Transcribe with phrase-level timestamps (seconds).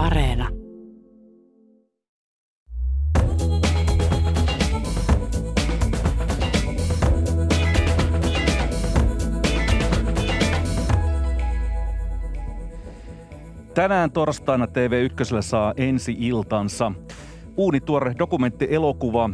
[0.00, 0.48] Areena.
[13.74, 16.92] Tänään torstaina TV1 saa ensi iltansa
[17.56, 19.30] uunituore dokumenttielokuva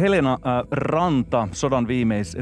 [0.00, 0.38] Helena äh,
[0.70, 1.86] Ranta, sodan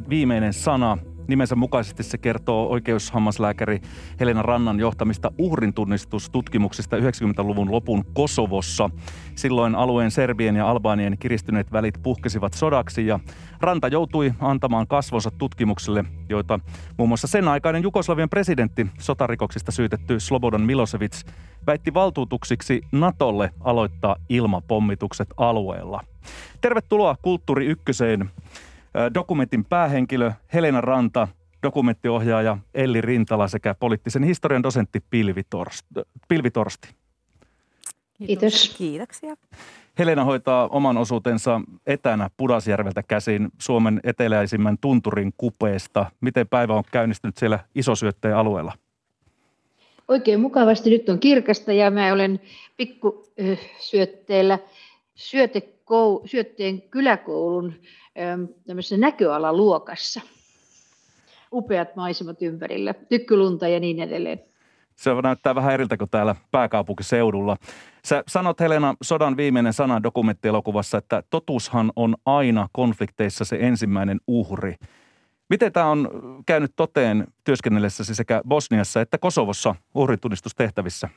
[0.09, 0.99] viimeinen sana–
[1.29, 3.81] Nimensä mukaisesti se kertoo oikeushammaslääkäri
[4.21, 8.91] Helena Rannan johtamista uhrintunnistustutkimuksista 90-luvun lopun Kosovossa.
[9.35, 13.21] Silloin alueen serbien ja albaanien kiristyneet välit puhkesivat sodaksi ja
[13.61, 16.61] Ranta joutui antamaan kasvonsa tutkimukselle, joita
[16.97, 21.23] muun muassa sen aikainen Jugoslavian presidentti sotarikoksista syytetty Slobodan Milosevic
[21.67, 26.01] väitti valtuutuksiksi Natolle aloittaa ilmapommitukset alueella.
[26.61, 28.31] Tervetuloa Kulttuuri Ykköseen.
[29.15, 31.29] Dokumentin päähenkilö Helena Ranta,
[31.63, 35.87] dokumenttiohjaaja Elli Rintala sekä poliittisen historian dosentti Pilvi, Torst,
[36.29, 36.89] Pilvi Torsti.
[38.19, 38.75] Kiitos.
[38.79, 39.37] Kiitoksia.
[39.99, 46.11] Helena hoitaa oman osuutensa etänä Pudasjärveltä käsin Suomen eteläisimmän tunturin kupeesta.
[46.21, 48.73] Miten päivä on käynnistynyt siellä isosyötteen alueella?
[50.09, 50.91] Oikein mukavasti.
[50.91, 52.41] Nyt on kirkasta ja mä olen
[52.77, 54.59] pikkusyötteellä
[55.15, 57.75] syötekou, syötteen kyläkoulun
[58.67, 60.21] tämmöisessä näköalaluokassa.
[61.53, 64.41] Upeat maisemat ympärillä, tykkylunta ja niin edelleen.
[64.97, 67.57] Se näyttää vähän eriltä kuin täällä pääkaupunkiseudulla.
[68.05, 74.75] Sä sanot Helena sodan viimeinen sana dokumenttielokuvassa, että totuushan on aina konflikteissa se ensimmäinen uhri.
[75.51, 76.09] Miten tämä on
[76.47, 81.09] käynyt toteen työskennellessäsi sekä Bosniassa että Kosovossa uhritunnistustehtävissä?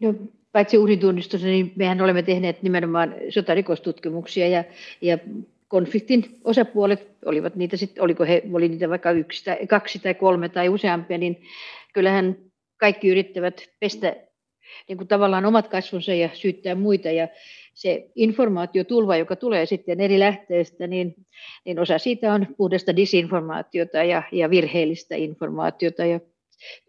[0.00, 0.14] No,
[0.54, 4.64] paitsi uhritunnistus, niin mehän olemme tehneet nimenomaan sotarikostutkimuksia ja,
[5.00, 5.18] ja
[5.68, 10.48] konfliktin osapuolet, olivat niitä sit, oliko he, oli niitä vaikka yksi tai kaksi tai kolme
[10.48, 11.42] tai useampia, niin
[11.92, 12.36] kyllähän
[12.76, 14.16] kaikki yrittävät pestä
[14.88, 17.10] niin kuin tavallaan omat kasvonsa ja syyttää muita.
[17.10, 17.28] Ja
[17.74, 21.14] se informaatiotulva, joka tulee sitten eri lähteistä, niin,
[21.64, 26.04] niin osa siitä on puhdasta disinformaatiota ja, ja virheellistä informaatiota.
[26.04, 26.20] Ja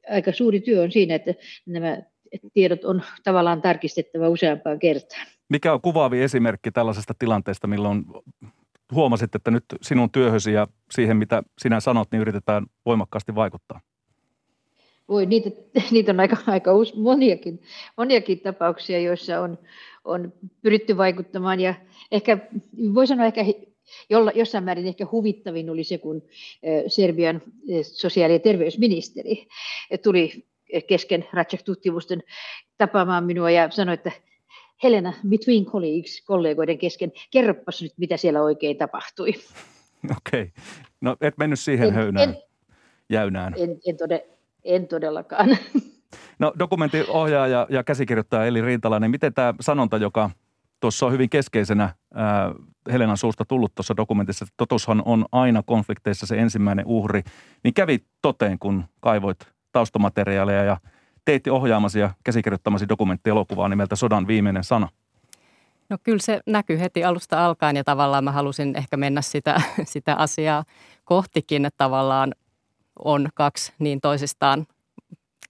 [0.09, 1.34] aika suuri työ on siinä, että
[1.66, 2.02] nämä
[2.53, 5.28] tiedot on tavallaan tarkistettava useampaan kertaan.
[5.50, 8.06] Mikä on kuvaavin esimerkki tällaisesta tilanteesta, milloin
[8.91, 13.81] huomasit, että nyt sinun työhösi ja siihen, mitä sinä sanot, niin yritetään voimakkaasti vaikuttaa?
[15.09, 15.50] Voi, niitä,
[15.91, 17.62] niitä on aika, aika moniakin,
[17.97, 19.57] moniakin tapauksia, joissa on,
[20.03, 21.59] on pyritty vaikuttamaan.
[21.59, 21.74] Ja
[22.12, 22.38] ehkä,
[22.94, 23.45] voi sanoa ehkä
[24.09, 26.24] jolla, jossain määrin ehkä huvittavin oli se, kun
[26.88, 27.41] Serbian
[27.81, 29.47] sosiaali- ja terveysministeri
[30.03, 30.45] tuli
[30.88, 32.24] kesken Ratchak-tutkimusten
[32.78, 34.12] tapaamaan minua ja sanoi, että
[34.84, 39.34] Helena, between colleagues, kollegoiden kesken, kerropas nyt, mitä siellä oikein tapahtui.
[40.18, 40.42] Okei.
[40.42, 40.48] Okay.
[41.02, 42.38] No et mennyt siihen en, höynään, en,
[43.09, 43.54] jäynään.
[43.58, 44.25] En, en, tode,
[44.64, 45.58] en todellakaan.
[46.40, 50.30] No dokumentin ohjaaja ja käsikirjoittaja Eli Rintala, niin miten tämä sanonta, joka
[50.80, 52.52] tuossa on hyvin keskeisenä ää,
[52.92, 57.22] Helenan suusta tullut tuossa dokumentissa, että totushan on aina konflikteissa se ensimmäinen uhri,
[57.64, 59.38] niin kävi toteen, kun kaivoit
[59.75, 60.78] taustamateriaaleja ja
[61.25, 64.90] teitte ohjaamasi ja käsikirjoittamasi dokumenttielokuvaa nimeltä Sodan viimeinen sana.
[65.90, 69.62] No kyllä se näkyy heti alusta alkaen ja tavallaan mä halusin ehkä mennä sitä,
[69.94, 70.63] sitä asiaa
[71.06, 72.36] kohtikin, että tavallaan
[73.03, 74.68] on kaksi niin toisistaan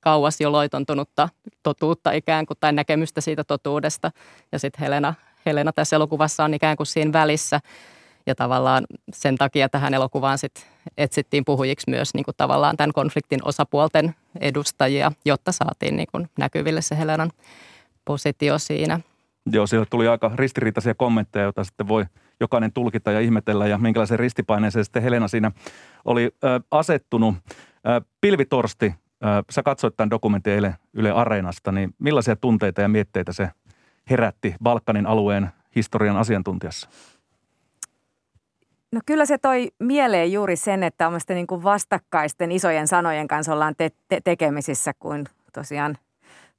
[0.02, 1.30] kauas jo loitontunutta
[1.64, 4.12] totuutta ikään kuin tai näkemystä siitä totuudesta.
[4.52, 5.14] Ja sitten Helena,
[5.46, 7.60] Helena tässä elokuvassa on ikään kuin siinä välissä.
[8.26, 13.40] Ja tavallaan sen takia tähän elokuvaan sit etsittiin puhujiksi myös niin kuin tavallaan tämän konfliktin
[13.44, 17.32] osapuolten edustajia, jotta saatiin niin kuin näkyville se Helenan
[18.06, 19.00] positio siinä.
[19.52, 22.06] Joo, siellä tuli aika ristiriitaisia kommentteja, joita sitten voi
[22.40, 25.52] jokainen tulkita ja ihmetellä ja minkälaisen ristipaineeseen sitten Helena siinä
[26.06, 27.36] oli ö, asettunut.
[27.88, 28.86] Ö, Pilvitorsti,
[29.24, 33.50] ö, sä katsoit tämän dokumentin eilen Yle Areenasta, niin millaisia tunteita ja mietteitä se
[34.10, 36.90] herätti Balkanin alueen historian asiantuntijassa?
[38.96, 43.76] No kyllä se toi mieleen juuri sen, että tämmöisten niin vastakkaisten isojen sanojen kanssa ollaan
[43.78, 45.98] te- te- tekemisissä kuin tosiaan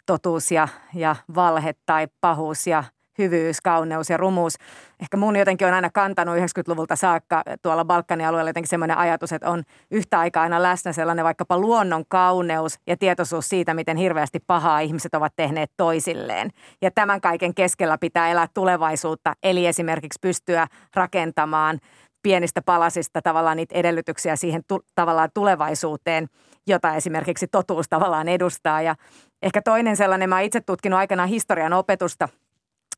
[0.07, 2.85] totuus ja, ja valhe tai pahuus ja
[3.19, 4.55] hyvyys, kauneus ja rumuus.
[5.01, 9.51] Ehkä mun jotenkin on aina kantanut 90-luvulta saakka tuolla Balkanin alueella jotenkin semmoinen ajatus, että
[9.51, 14.81] on yhtä aikaa aina läsnä sellainen vaikkapa luonnon kauneus ja tietoisuus siitä, miten hirveästi pahaa
[14.81, 16.51] ihmiset ovat tehneet toisilleen.
[16.83, 21.79] Ja tämän kaiken keskellä pitää elää tulevaisuutta, eli esimerkiksi pystyä rakentamaan–
[22.27, 26.27] pienistä palasista tavallaan niitä edellytyksiä siihen tu- tavallaan tulevaisuuteen,
[26.67, 28.83] jota esimerkiksi totuus tavallaan edustaa.
[28.83, 28.95] Ja
[29.43, 32.29] ehkä toinen sellainen, mä itse tutkinut aikanaan historian opetusta,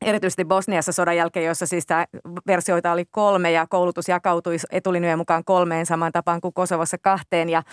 [0.05, 2.05] erityisesti Bosniassa sodan jälkeen, jossa siis tämä
[2.47, 7.49] versioita oli kolme ja koulutus jakautui etulinjojen mukaan kolmeen samaan tapaan kuin Kosovossa kahteen.
[7.49, 7.63] Ja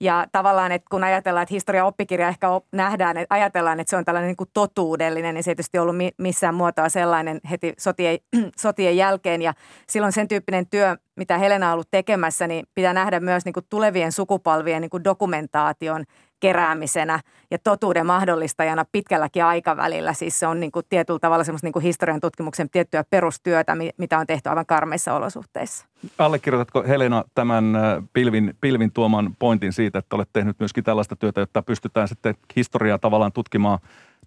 [0.00, 4.04] Ja tavallaan, että kun ajatellaan, että historia oppikirja ehkä nähdään, että ajatellaan, että se on
[4.04, 8.18] tällainen niin kuin totuudellinen, niin se ei tietysti ollut missään muotoa sellainen heti sotien,
[8.56, 9.42] sotien jälkeen.
[9.42, 9.54] Ja
[9.88, 13.66] silloin sen tyyppinen työ, mitä Helena on ollut tekemässä, niin pitää nähdä myös niin kuin
[13.68, 16.04] tulevien sukupolvien niin kuin dokumentaation
[16.40, 17.20] keräämisenä
[17.50, 20.12] ja totuuden mahdollistajana pitkälläkin aikavälillä.
[20.12, 24.18] Siis se on niin kuin tietyllä tavalla semmoista niin kuin historian tutkimuksen tiettyä perustyötä, mitä
[24.18, 25.86] on tehty aivan karmeissa olosuhteissa.
[26.18, 27.64] Allekirjoitatko Helena tämän
[28.12, 32.98] pilvin, pilvin tuoman pointin siitä, että olet tehnyt myöskin tällaista työtä, jotta pystytään sitten historiaa
[32.98, 33.78] tavallaan tutkimaan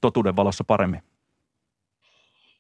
[0.01, 1.01] totuuden valossa paremmin?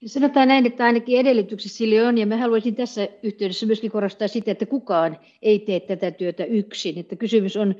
[0.05, 4.51] Sanotaan näin, että ainakin edellytykset sille on, ja mä haluaisin tässä yhteydessä myöskin korostaa sitä,
[4.51, 6.99] että kukaan ei tee tätä työtä yksin.
[6.99, 7.75] Että kysymys on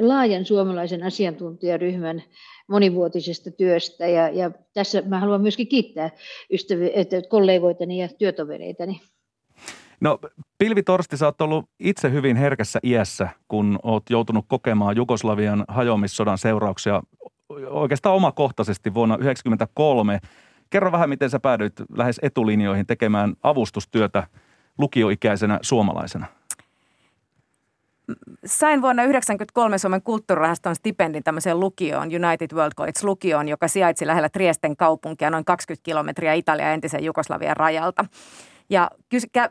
[0.00, 2.22] laajan suomalaisen asiantuntijaryhmän
[2.68, 6.10] monivuotisesta työstä, ja, ja tässä mä haluan myöskin kiittää
[6.52, 6.90] ystäviä,
[7.28, 9.00] kollegoitani ja työtovereitani.
[10.00, 10.18] No
[10.58, 16.38] Pilvi Torsti, sä oot ollut itse hyvin herkässä iässä, kun oot joutunut kokemaan Jugoslavian hajoamissodan
[16.38, 17.02] seurauksia
[17.70, 20.20] oikeastaan omakohtaisesti vuonna 1993
[20.70, 24.26] Kerro vähän, miten sä päädyit lähes etulinjoihin tekemään avustustyötä
[24.78, 26.26] lukioikäisenä suomalaisena.
[28.46, 34.76] Sain vuonna 1993 Suomen kulttuurirahaston stipendin tämmöiseen lukioon, United World College-lukioon, joka sijaitsi lähellä Triesten
[34.76, 38.04] kaupunkia noin 20 kilometriä Italian entisen Jugoslavian rajalta.
[38.70, 38.90] Ja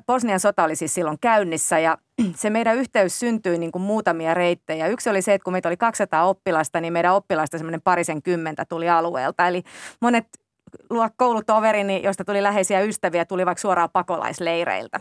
[0.07, 1.97] Bosnian sota oli siis silloin käynnissä ja
[2.35, 4.88] se meidän yhteys syntyi niin kuin muutamia reittejä.
[4.88, 8.65] Yksi oli se, että kun meitä oli 200 oppilasta, niin meidän oppilaista semmoinen parisen kymmentä
[8.65, 9.47] tuli alueelta.
[9.47, 9.63] Eli
[10.01, 10.27] monet
[11.18, 15.00] koulutoverini, josta tuli läheisiä ystäviä, tuli vaikka suoraan pakolaisleireiltä.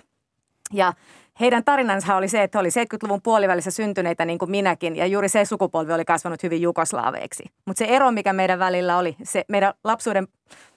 [0.72, 0.92] Ja
[1.40, 5.28] heidän tarinansa oli se, että he oli 70-luvun puolivälissä syntyneitä niin kuin minäkin, ja juuri
[5.28, 7.44] se sukupolvi oli kasvanut hyvin jugoslaaveiksi.
[7.66, 10.28] Mutta se ero, mikä meidän välillä oli, se meidän lapsuuden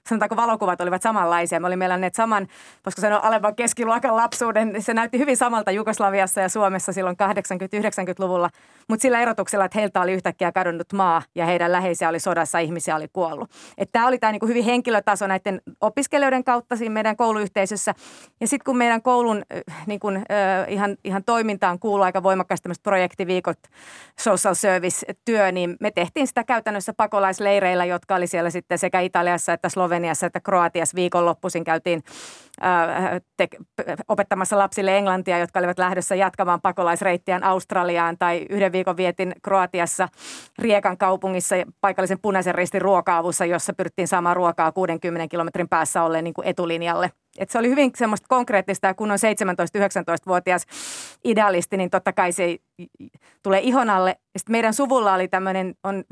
[0.07, 1.59] sanotaanko valokuvat olivat samanlaisia.
[1.59, 2.47] Me olimme eläneet saman,
[2.85, 4.81] voisiko sanoa alemman keskiluokan lapsuuden.
[4.81, 8.49] Se näytti hyvin samalta Jugoslaviassa ja Suomessa silloin 80-90-luvulla,
[8.89, 12.95] mutta sillä erotuksella, että heiltä oli yhtäkkiä kadonnut maa ja heidän läheisiä oli sodassa, ihmisiä
[12.95, 13.51] oli kuollut.
[13.91, 17.93] Tämä oli tämä niinku hyvin henkilötaso näiden opiskelijoiden kautta siinä meidän kouluyhteisössä.
[18.41, 19.43] Ja sitten kun meidän koulun
[19.85, 20.23] niinku, äh,
[20.67, 23.59] ihan, ihan toimintaan kuuluu aika voimakkaasti tämmöiset projektiviikot,
[24.19, 29.69] social service-työ, niin me tehtiin sitä käytännössä pakolaisleireillä, jotka oli siellä sitten sekä Italiassa että
[29.69, 30.95] Sloveniassa että Kroatiassa.
[30.95, 32.03] Viikonloppuisin käytiin
[33.37, 33.47] te-
[34.07, 40.09] opettamassa lapsille englantia, jotka olivat lähdössä jatkamaan pakolaisreittiään Australiaan tai yhden viikon vietin Kroatiassa
[40.59, 46.33] Riekan kaupungissa paikallisen punaisen ristin ruoka-avussa, jossa pyrittiin saamaan ruokaa 60 kilometrin päässä olleen niin
[46.33, 50.65] kuin etulinjalle– et se oli hyvin semmoista konkreettista ja kun on 17-19-vuotias
[51.23, 52.57] idealisti, niin totta kai se
[53.43, 54.15] tulee ihon alle.
[54.37, 56.03] Sitten meidän suvulla oli tämmöinen, on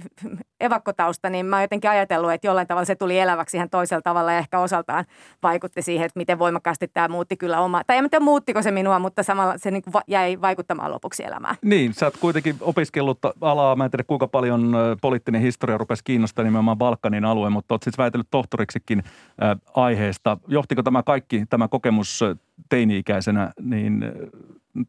[0.59, 4.31] evakkotausta, niin mä oon jotenkin ajatellut, että jollain tavalla se tuli eläväksi ihan toisella tavalla
[4.31, 5.05] ja ehkä osaltaan
[5.43, 7.83] vaikutti siihen, että miten voimakkaasti tämä muutti kyllä omaa.
[7.87, 11.55] Tai en tiedä muuttiko se minua, mutta samalla se niin jäi vaikuttamaan lopuksi elämään.
[11.61, 16.45] Niin, sä oot kuitenkin opiskellut alaa, mä en tiedä kuinka paljon poliittinen historia rupesi kiinnostaa
[16.45, 19.03] nimenomaan Balkanin alue, mutta oot siis väitellyt tohtoriksikin
[19.75, 20.37] aiheesta.
[20.47, 22.23] Johtiko tämä kaikki, tämä kokemus
[22.69, 24.05] teini-ikäisenä, niin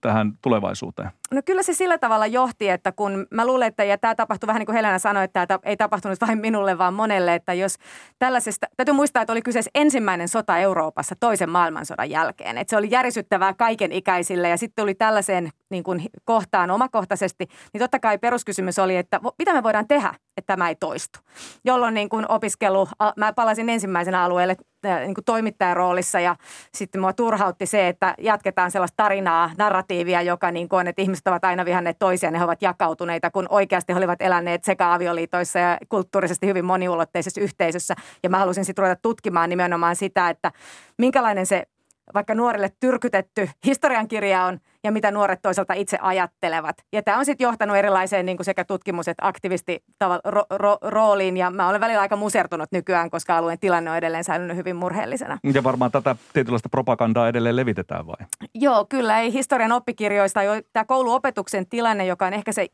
[0.01, 1.11] tähän tulevaisuuteen?
[1.31, 4.61] No kyllä se sillä tavalla johti, että kun mä luulen, että ja tämä tapahtui vähän
[4.61, 7.77] niin kuin Helena sanoi, että tämä ei tapahtunut vain minulle, vaan monelle, että jos
[8.19, 12.59] tällaisesta, täytyy muistaa, että oli kyseessä ensimmäinen sota Euroopassa toisen maailmansodan jälkeen.
[12.59, 17.81] Että se oli järisyttävää kaiken ikäisille ja sitten tuli tällaiseen niin kuin kohtaan omakohtaisesti, niin
[17.81, 21.19] totta kai peruskysymys oli, että mitä me voidaan tehdä, että tämä ei toistu.
[21.65, 24.57] Jolloin niin kuin opiskelu, mä palasin ensimmäisenä alueelle
[25.05, 26.37] niin kuin toimittajan roolissa ja
[26.75, 31.29] sitten mua turhautti se, että jatketaan sellaista tarinaa, narratiivia, joka niin kuin on, että ihmiset
[31.29, 35.79] ovat aina vihanneet toisiaan, ne ovat jakautuneita, kun oikeasti he olivat eläneet sekä avioliitoissa ja
[35.89, 37.95] kulttuurisesti hyvin moniulotteisessa yhteisössä.
[38.23, 40.53] Ja mä halusin sitten ruveta tutkimaan nimenomaan sitä, että
[40.99, 41.67] minkälainen se
[42.15, 46.77] vaikka nuorille tyrkytetty historiankirja on ja mitä nuoret toisaalta itse ajattelevat.
[46.93, 49.85] Ja tämä on sitten johtanut erilaiseen niin kuin sekä tutkimus- että aktivisti
[50.27, 54.77] ro- ja mä olen välillä aika musertunut nykyään, koska alueen tilanne on edelleen säilynyt hyvin
[54.77, 55.39] murheellisena.
[55.55, 58.27] Ja varmaan tätä tietynlaista propagandaa edelleen levitetään vai?
[58.55, 59.21] Joo, kyllä.
[59.21, 60.41] Ei historian oppikirjoista.
[60.73, 62.67] Tämä kouluopetuksen tilanne, joka on ehkä se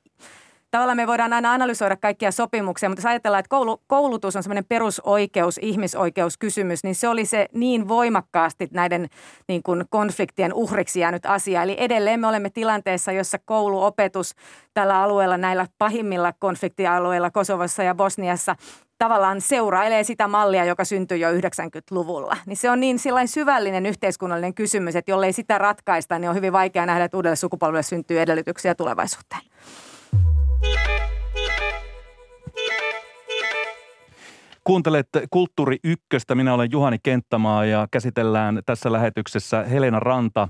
[0.73, 4.64] tavallaan me voidaan aina analysoida kaikkia sopimuksia, mutta jos ajatellaan, että koulu, koulutus on semmoinen
[4.64, 9.09] perusoikeus, ihmisoikeuskysymys, niin se oli se niin voimakkaasti näiden
[9.49, 11.62] niin kuin konfliktien uhriksi jäänyt asia.
[11.62, 14.35] Eli edelleen me olemme tilanteessa, jossa kouluopetus
[14.75, 18.57] tällä alueella, näillä pahimmilla konfliktialueilla Kosovossa ja Bosniassa
[18.99, 22.37] tavallaan seurailee sitä mallia, joka syntyi jo 90-luvulla.
[22.47, 26.87] Niin se on niin syvällinen yhteiskunnallinen kysymys, että jollei sitä ratkaista, niin on hyvin vaikea
[26.87, 29.43] nähdä, että uudelle sukupolvelle syntyy edellytyksiä tulevaisuuteen.
[34.64, 36.35] Kuuntelet Kulttuuri Ykköstä.
[36.35, 40.49] Minä olen Juhani Kenttämaa ja käsitellään tässä lähetyksessä Helena Ranta,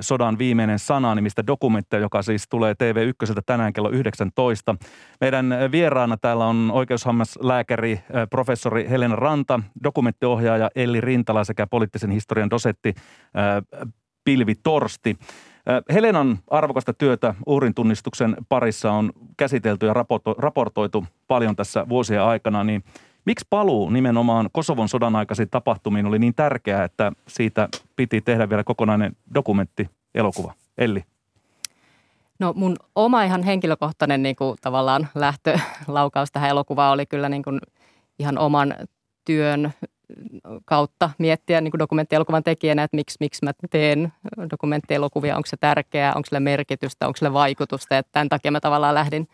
[0.00, 4.76] Sodan viimeinen sana nimistä dokumenttia, joka siis tulee TV1 tänään kello 19.
[5.20, 12.94] Meidän vieraana täällä on oikeushammaslääkäri professori Helena Ranta, dokumenttiohjaaja Elli Rintala sekä poliittisen historian dosetti
[14.24, 15.16] Pilvi Torsti.
[15.92, 19.94] Helenan arvokasta työtä uhrin tunnistuksen parissa on käsitelty ja
[20.38, 22.84] raportoitu paljon tässä vuosien aikana, niin
[23.26, 28.64] miksi paluu nimenomaan Kosovon sodan aikaisiin tapahtumiin oli niin tärkeää, että siitä piti tehdä vielä
[28.64, 30.52] kokonainen dokumentti, elokuva?
[30.78, 31.04] Elli.
[32.38, 37.60] No mun oma ihan henkilökohtainen niin kuin, tavallaan lähtölaukaus tähän elokuvaan oli kyllä niin kuin,
[38.18, 38.74] ihan oman
[39.24, 39.72] työn
[40.64, 44.12] kautta miettiä niin kuin dokumenttielokuvan tekijänä, että miksi, miksi mä teen
[44.50, 47.98] dokumenttielokuvia, onko se tärkeää, onko sille merkitystä, onko sille vaikutusta.
[47.98, 49.28] Että tämän takia mä tavallaan lähdin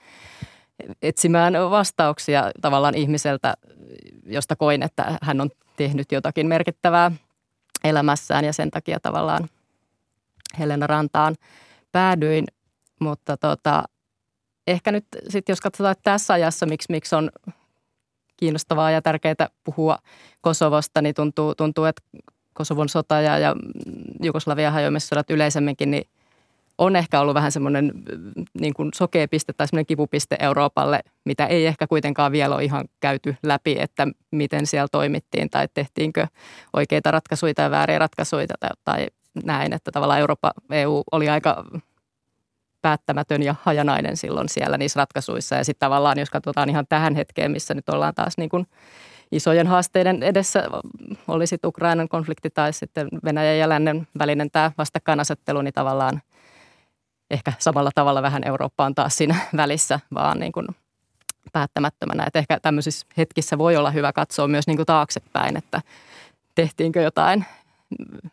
[1.03, 3.55] etsimään vastauksia tavallaan ihmiseltä,
[4.27, 7.11] josta koin, että hän on tehnyt jotakin merkittävää
[7.85, 9.49] elämässään ja sen takia tavallaan
[10.59, 11.35] Helena Rantaan
[11.93, 12.45] päädyin.
[13.01, 13.83] Mutta tota,
[14.67, 17.31] ehkä nyt sitten jos katsotaan että tässä ajassa, miksi, miksi on
[18.37, 19.99] kiinnostavaa ja tärkeää puhua
[20.41, 22.03] Kosovosta, niin tuntuu, tuntuu että
[22.53, 23.57] Kosovon sota ja, ja
[24.23, 26.09] Jugoslavian hajoamissodat yleisemminkin, niin
[26.79, 27.93] on ehkä ollut vähän semmoinen
[28.61, 32.85] niin kuin sokea piste tai semmoinen kipupiste Euroopalle, mitä ei ehkä kuitenkaan vielä ole ihan
[33.01, 36.27] käyty läpi, että miten siellä toimittiin tai tehtiinkö
[36.73, 39.07] oikeita ratkaisuja tai vääriä ratkaisuja tai, tai
[39.45, 41.65] näin, että tavallaan Eurooppa, EU oli aika
[42.83, 45.57] päättämätön ja hajanainen silloin siellä niissä ratkaisuissa.
[45.57, 48.67] Ja sitten tavallaan, jos katsotaan ihan tähän hetkeen, missä nyt ollaan taas niin kuin
[49.33, 50.69] isojen haasteiden edessä,
[51.29, 56.23] oli sitten Ukrainan konflikti tai sitten Venäjän ja lännen välinen tämä vastakkainasettelu, niin tavallaan
[57.33, 60.67] ehkä samalla tavalla vähän Eurooppa on taas siinä välissä, vaan niin kuin
[61.53, 62.25] päättämättömänä.
[62.27, 65.83] Että ehkä tämmöisissä hetkissä voi olla hyvä katsoa myös niin kuin taaksepäin, että
[66.55, 67.45] tehtiinkö jotain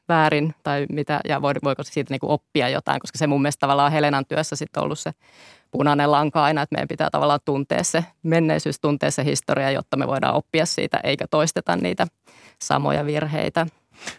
[0.10, 3.91] väärin tai mitä, ja voiko siitä niin kuin oppia jotain, koska se mun mielestä tavallaan
[3.91, 5.12] Helenan työssä sitten ollut se
[5.72, 10.08] punainen lanka aina, että meidän pitää tavallaan tuntea se menneisyys, tuntea se historia, jotta me
[10.08, 12.08] voidaan oppia siitä, eikä toisteta niitä
[12.62, 13.68] samoja virheitä.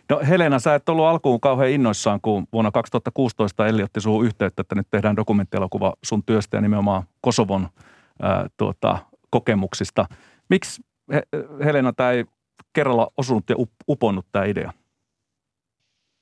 [0.08, 4.60] No Helena, sä et ollut alkuun kauhean innoissaan, kun vuonna 2016 Elli otti suhun yhteyttä,
[4.60, 7.68] että nyt tehdään dokumenttielokuva sun työstä ja nimenomaan Kosovon
[8.22, 8.98] ää, tuota,
[9.30, 10.06] kokemuksista.
[10.48, 10.82] Miksi
[11.64, 12.24] Helena tämä ei
[12.72, 13.56] kerralla osunut ja
[13.88, 14.72] uponnut tämä idea?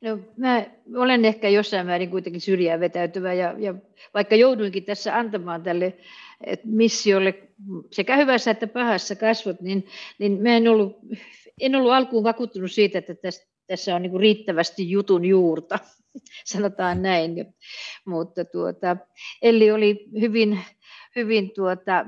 [0.00, 3.74] No, mä olen ehkä jossain määrin kuitenkin syrjään vetäytyvä ja, ja
[4.14, 5.96] vaikka jouduinkin tässä antamaan tälle
[6.64, 7.34] missiolle
[7.92, 9.86] sekä hyvässä että pahassa kasvot, niin,
[10.18, 10.98] niin mä en ollut,
[11.60, 15.78] en ollut alkuun vakuuttunut siitä, että tässä, tässä on niin riittävästi jutun juurta,
[16.52, 17.54] sanotaan näin.
[18.04, 18.96] Mutta tuota,
[19.42, 20.60] Elli oli hyvin,
[21.16, 22.06] hyvin tuota,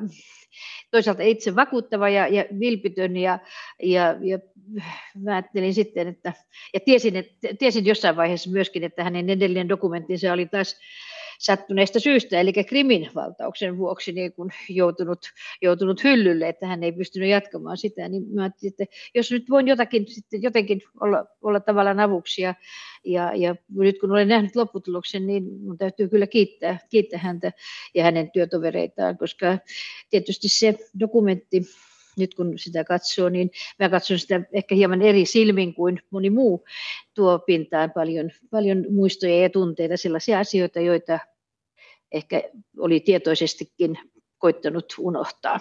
[0.90, 3.38] toisaalta itse vakuuttava ja, ja vilpitön ja,
[3.82, 4.38] ja, ja
[5.14, 6.32] mä ajattelin sitten, että,
[6.74, 10.76] ja tiesin, että, tiesin jossain vaiheessa myöskin, että hänen edellinen dokumenttinsa oli taas
[11.40, 15.26] sattuneesta syystä, eli Krimin valtauksen vuoksi niin kun joutunut,
[15.62, 20.06] joutunut hyllylle, että hän ei pystynyt jatkamaan sitä, niin mä että jos nyt voin jotakin,
[20.08, 22.54] sitten jotenkin olla, olla tavallaan avuksi, ja,
[23.04, 27.52] ja, ja nyt kun olen nähnyt lopputuloksen, niin mun täytyy kyllä kiittää, kiittää häntä
[27.94, 29.58] ja hänen työtovereitaan, koska
[30.10, 31.62] tietysti se dokumentti,
[32.20, 36.64] nyt kun sitä katsoo, niin mä katson sitä ehkä hieman eri silmin kuin moni muu
[37.14, 41.18] tuo pintaan paljon, paljon muistoja ja tunteita, sellaisia asioita, joita
[42.12, 42.42] ehkä
[42.78, 43.98] oli tietoisestikin
[44.38, 45.60] koittanut unohtaa.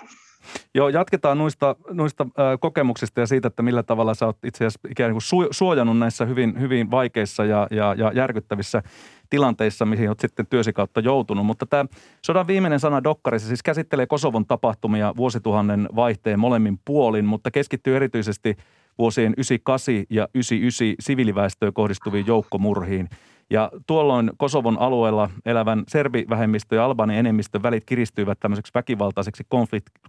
[0.75, 2.25] Joo, jatketaan noista, noista
[2.59, 6.59] kokemuksista ja siitä, että millä tavalla sä oot itse asiassa ikään kuin suojannut näissä hyvin,
[6.59, 8.83] hyvin vaikeissa ja, ja, ja järkyttävissä
[9.29, 11.45] tilanteissa, mihin olet sitten työsi kautta joutunut.
[11.45, 11.85] Mutta tämä
[12.25, 18.55] sodan viimeinen sana Dokkarissa siis käsittelee Kosovon tapahtumia vuosituhannen vaihteen molemmin puolin, mutta keskittyy erityisesti
[18.97, 23.09] vuosien 98 ja 99 siviiliväestöön kohdistuviin joukkomurhiin.
[23.49, 29.43] Ja tuolloin Kosovon alueella elävän serbivähemmistö ja albanin enemmistön välit kiristyivät tämmöiseksi väkivaltaiseksi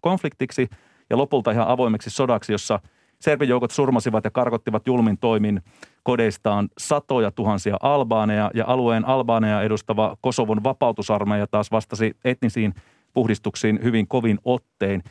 [0.01, 0.69] konfliktiksi
[1.11, 2.81] ja lopulta ihan avoimeksi sodaksi, jossa–
[3.21, 5.63] Serbijoukot surmasivat ja karkottivat julmin toimin
[6.03, 12.75] kodeistaan satoja tuhansia albaaneja ja alueen albaaneja edustava Kosovon vapautusarmeija taas vastasi etnisiin
[13.15, 15.03] puhdistuksiin hyvin kovin ottein.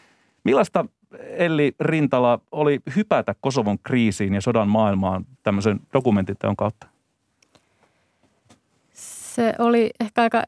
[0.44, 0.86] Millaista
[1.20, 6.88] Elli Rintala oli hypätä Kosovon kriisiin ja sodan maailmaan tämmöisen dokumentiteon kautta?
[8.94, 10.44] Se oli ehkä aika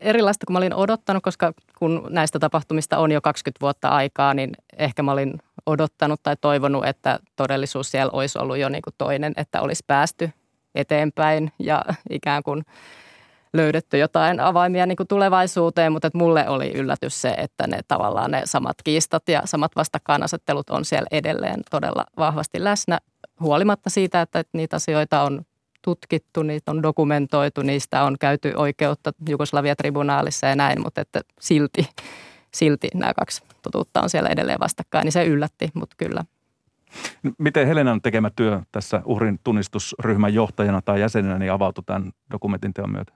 [0.00, 4.52] erilaista kuin mä olin odottanut, koska kun näistä tapahtumista on jo 20 vuotta aikaa, niin
[4.78, 9.32] ehkä mä olin odottanut tai toivonut, että todellisuus siellä olisi ollut jo niin kuin toinen,
[9.36, 10.30] että olisi päästy
[10.74, 12.64] eteenpäin ja ikään kuin
[13.52, 18.30] löydetty jotain avaimia niin kuin tulevaisuuteen, mutta että mulle oli yllätys se, että ne tavallaan
[18.30, 22.98] ne samat kiistat ja samat vastakkainasettelut on siellä edelleen todella vahvasti läsnä,
[23.40, 25.42] huolimatta siitä, että niitä asioita on
[25.86, 31.88] tutkittu, niitä on dokumentoitu, niistä on käyty oikeutta Jugoslavia-tribunaalissa ja näin, mutta että silti,
[32.54, 36.24] silti nämä kaksi totuutta on siellä edelleen vastakkain, niin se yllätti, mutta kyllä.
[37.38, 42.92] Miten Helenan tekemä työ tässä uhrin tunnistusryhmän johtajana tai jäsenenä niin avautui tämän dokumentin teon
[42.92, 43.12] myötä?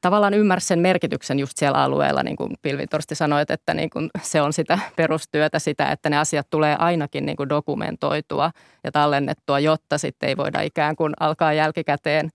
[0.00, 4.10] Tavallaan ymmärsi sen merkityksen just siellä alueella, niin kuin Pilvi Torsti sanoi, että niin kuin
[4.22, 8.50] se on sitä perustyötä, sitä, että ne asiat tulee ainakin niin kuin dokumentoitua
[8.84, 12.30] ja tallennettua, jotta sitten ei voida ikään kuin alkaa jälkikäteen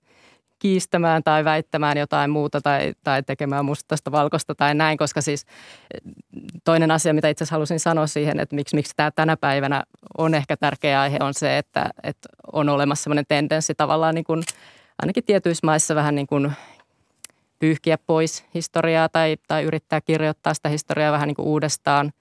[0.63, 5.45] kiistämään tai väittämään jotain muuta tai, tai tekemään mustasta valkoista tai näin, koska siis
[6.63, 9.83] toinen asia, mitä itse asiassa halusin sanoa siihen, että miksi, miksi tämä tänä päivänä
[10.17, 14.43] on ehkä tärkeä aihe, on se, että, että on olemassa sellainen tendenssi tavallaan niin kuin,
[15.01, 16.51] ainakin tietyissä maissa vähän niin kuin
[17.63, 22.11] pyyhkiä pois historiaa tai, tai yrittää kirjoittaa sitä historiaa vähän niin kuin uudestaan.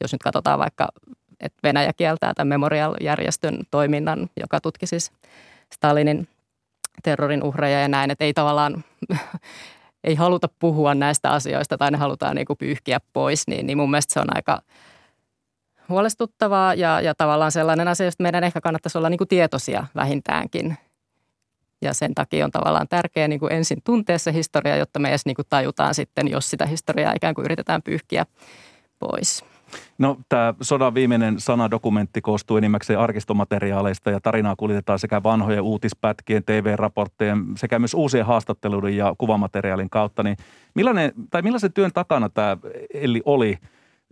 [0.00, 0.88] Jos nyt katsotaan vaikka,
[1.40, 5.12] että Venäjä kieltää tämän Memorial-järjestön toiminnan, joka tutki siis
[5.74, 6.28] Stalinin
[7.02, 8.84] terrorin uhreja ja näin, että ei tavallaan
[10.04, 13.90] ei haluta puhua näistä asioista tai ne halutaan niin kuin pyyhkiä pois, niin, niin mun
[13.90, 14.62] mielestä se on aika
[15.88, 20.76] huolestuttavaa ja, ja tavallaan sellainen asia, josta meidän ehkä kannattaisi olla niin kuin tietoisia vähintäänkin.
[21.82, 25.26] Ja sen takia on tavallaan tärkeää niin kuin ensin tuntea se historia, jotta me edes
[25.26, 28.26] niin kuin tajutaan sitten, jos sitä historiaa ikään kuin yritetään pyyhkiä
[28.98, 29.44] pois.
[29.98, 37.44] No tämä sodan viimeinen sanadokumentti koostuu enimmäkseen arkistomateriaaleista ja tarinaa kuljetetaan sekä vanhojen uutispätkien, TV-raporttien
[37.56, 40.22] sekä myös uusien haastatteluiden ja kuvamateriaalin kautta.
[40.22, 40.36] Niin
[40.74, 42.56] millainen, tai millaisen työn takana tämä
[42.94, 43.58] eli oli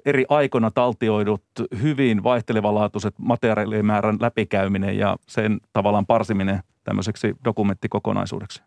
[0.05, 1.45] eri aikoina taltioidut
[1.83, 8.63] hyvin vaihtelevalaatuiset materiaalimäärän läpikäyminen ja sen tavallaan parsiminen– tämmöiseksi dokumenttikokonaisuudeksi?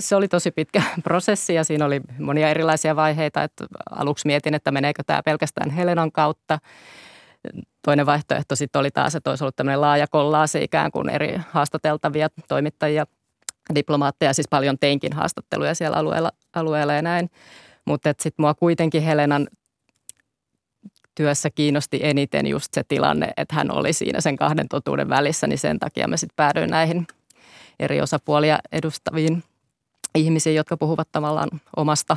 [0.00, 3.42] Se oli tosi pitkä prosessi ja siinä oli monia erilaisia vaiheita.
[3.42, 6.58] Että aluksi mietin, että meneekö tämä pelkästään Helenan kautta.
[7.82, 12.28] Toinen vaihtoehto sitten oli taas, että olisi ollut tämmöinen laaja kollaasi ikään kuin eri haastateltavia
[12.48, 13.06] toimittajia,
[13.74, 14.32] diplomaatteja.
[14.32, 17.30] Siis paljon teinkin haastatteluja siellä alueella, alueella ja näin.
[17.84, 19.48] Mutta sitten mua kuitenkin Helenan
[21.14, 25.58] työssä kiinnosti eniten just se tilanne, että hän oli siinä sen kahden totuuden välissä, niin
[25.58, 27.06] sen takia mä sitten päädyin näihin
[27.80, 29.42] eri osapuolia edustaviin
[30.14, 32.16] ihmisiin, jotka puhuvat tavallaan omasta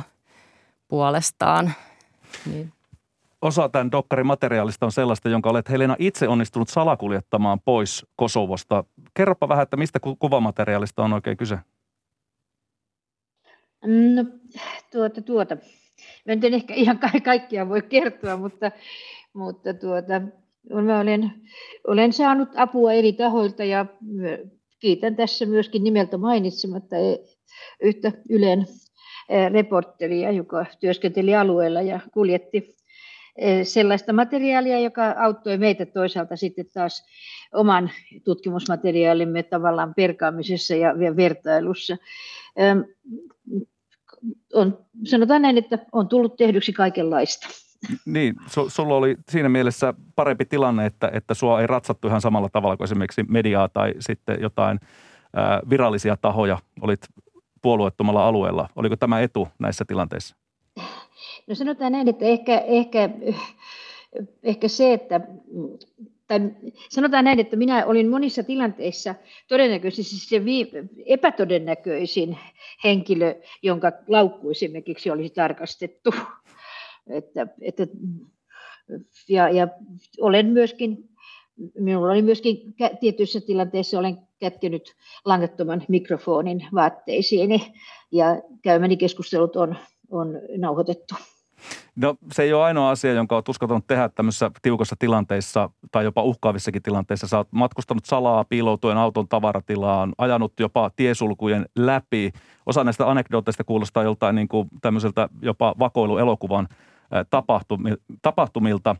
[0.88, 1.72] puolestaan.
[2.46, 2.72] Niin.
[3.42, 8.84] Osa tämän dokkarin materiaalista on sellaista, jonka olet Helena itse onnistunut salakuljettamaan pois Kosovosta.
[9.14, 11.58] Kerropa vähän, että mistä kuvamateriaalista on oikein kyse?
[14.14, 14.24] No,
[14.92, 15.56] tuota, tuota.
[16.26, 18.70] Mä en ehkä ihan ka- kaikkia voi kertoa, mutta,
[19.32, 20.20] mutta tuota,
[20.84, 21.32] mä olen,
[21.86, 23.86] olen saanut apua eri tahoilta ja
[24.82, 27.18] kiitän tässä myöskin nimeltä mainitsematta e,
[27.82, 28.66] yhtä Ylen
[29.28, 32.76] e, reporteria, joka työskenteli alueella ja kuljetti
[33.36, 37.04] e, sellaista materiaalia, joka auttoi meitä toisaalta sitten taas
[37.54, 37.90] oman
[38.24, 41.96] tutkimusmateriaalimme tavallaan perkaamisessa ja vertailussa.
[44.54, 47.48] On, sanotaan näin, että on tullut tehdyksi kaikenlaista.
[48.04, 52.48] Niin, su, sulla oli siinä mielessä parempi tilanne, että, että sua ei ratsattu ihan samalla
[52.48, 54.80] tavalla kuin esimerkiksi mediaa tai sitten jotain
[55.36, 56.58] ää, virallisia tahoja.
[56.80, 57.00] Olit
[57.62, 58.68] puolueettomalla alueella.
[58.76, 60.36] Oliko tämä etu näissä tilanteissa?
[61.46, 63.10] No sanotaan näin, että ehkä, ehkä,
[64.42, 65.20] ehkä se, että
[66.32, 66.40] tai
[66.88, 69.14] sanotaan näin, että minä olin monissa tilanteissa
[69.48, 70.70] todennäköisesti se vii,
[71.06, 72.38] epätodennäköisin
[72.84, 76.14] henkilö, jonka laukku esimerkiksi olisi tarkastettu.
[77.10, 77.86] Että, että,
[79.28, 79.68] ja, ja
[80.20, 81.08] olen myöskin,
[81.78, 84.82] minulla oli myöskin tietyissä tilanteissa olen kätkenyt
[85.24, 87.72] langattoman mikrofonin vaatteisiini
[88.12, 89.76] ja käymäni keskustelut on,
[90.10, 91.14] on nauhoitettu.
[91.96, 96.22] No se ei ole ainoa asia, jonka olet uskaltanut tehdä tämmöisissä tiukassa tilanteissa tai jopa
[96.22, 97.26] uhkaavissakin tilanteissa.
[97.26, 102.32] Sä oot matkustanut salaa piiloutuen auton tavaratilaan, ajanut jopa tiesulkujen läpi.
[102.66, 106.68] Osa näistä anekdooteista kuulostaa joltain niin kuin tämmöiseltä jopa vakoiluelokuvan
[108.22, 108.96] tapahtumilta.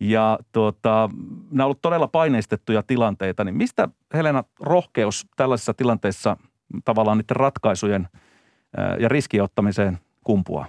[0.00, 1.10] Ja tuota,
[1.50, 3.44] nämä ovat todella paineistettuja tilanteita.
[3.44, 6.36] Niin mistä Helena rohkeus tällaisissa tilanteissa
[6.84, 8.08] tavallaan niiden ratkaisujen
[8.98, 10.66] ja riskiottamiseen kumpuaa?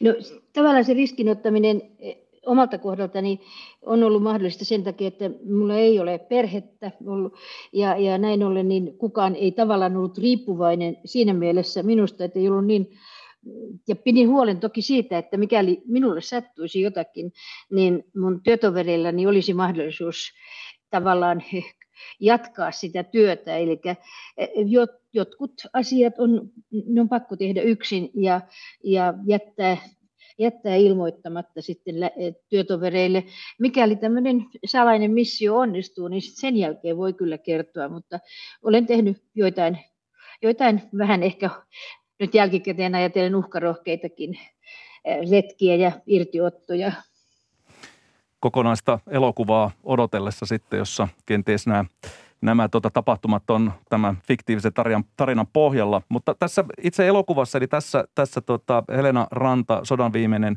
[0.00, 0.14] No
[0.52, 2.12] tavallaan se riskinottaminen e,
[2.46, 3.40] omalta kohdaltani
[3.82, 7.34] on ollut mahdollista sen takia, että minulla ei ole perhettä ollut,
[7.72, 12.48] ja, ja näin ollen niin kukaan ei tavallaan ollut riippuvainen siinä mielessä minusta, että ei
[12.48, 12.90] ollut niin
[13.88, 17.32] ja pidin huolen toki siitä, että mikäli minulle sattuisi jotakin,
[17.70, 20.32] niin mun työtovereillani olisi mahdollisuus
[20.90, 21.42] tavallaan
[22.20, 23.56] jatkaa sitä työtä.
[23.56, 23.80] Eli
[25.12, 26.50] jotkut asiat on,
[26.86, 28.40] ne on pakko tehdä yksin ja,
[28.84, 29.76] ja jättää
[30.38, 31.94] jättää ilmoittamatta sitten
[32.48, 33.24] työtovereille.
[33.58, 38.18] Mikäli tämmöinen salainen missio onnistuu, niin sen jälkeen voi kyllä kertoa, mutta
[38.62, 39.78] olen tehnyt joitain,
[40.42, 41.50] joitain vähän ehkä
[42.20, 44.38] nyt jälkikäteen ajatellen uhkarohkeitakin
[45.26, 46.92] letkiä ja irtiottoja.
[48.40, 51.84] Kokonaista elokuvaa odotellessa sitten, jossa kenties nämä
[52.40, 56.02] nämä tota, tapahtumat on tämän fiktiivisen tarinan, tarinan pohjalla.
[56.08, 60.56] Mutta tässä itse elokuvassa, eli tässä, tässä tota Helena Ranta, sodan viimeinen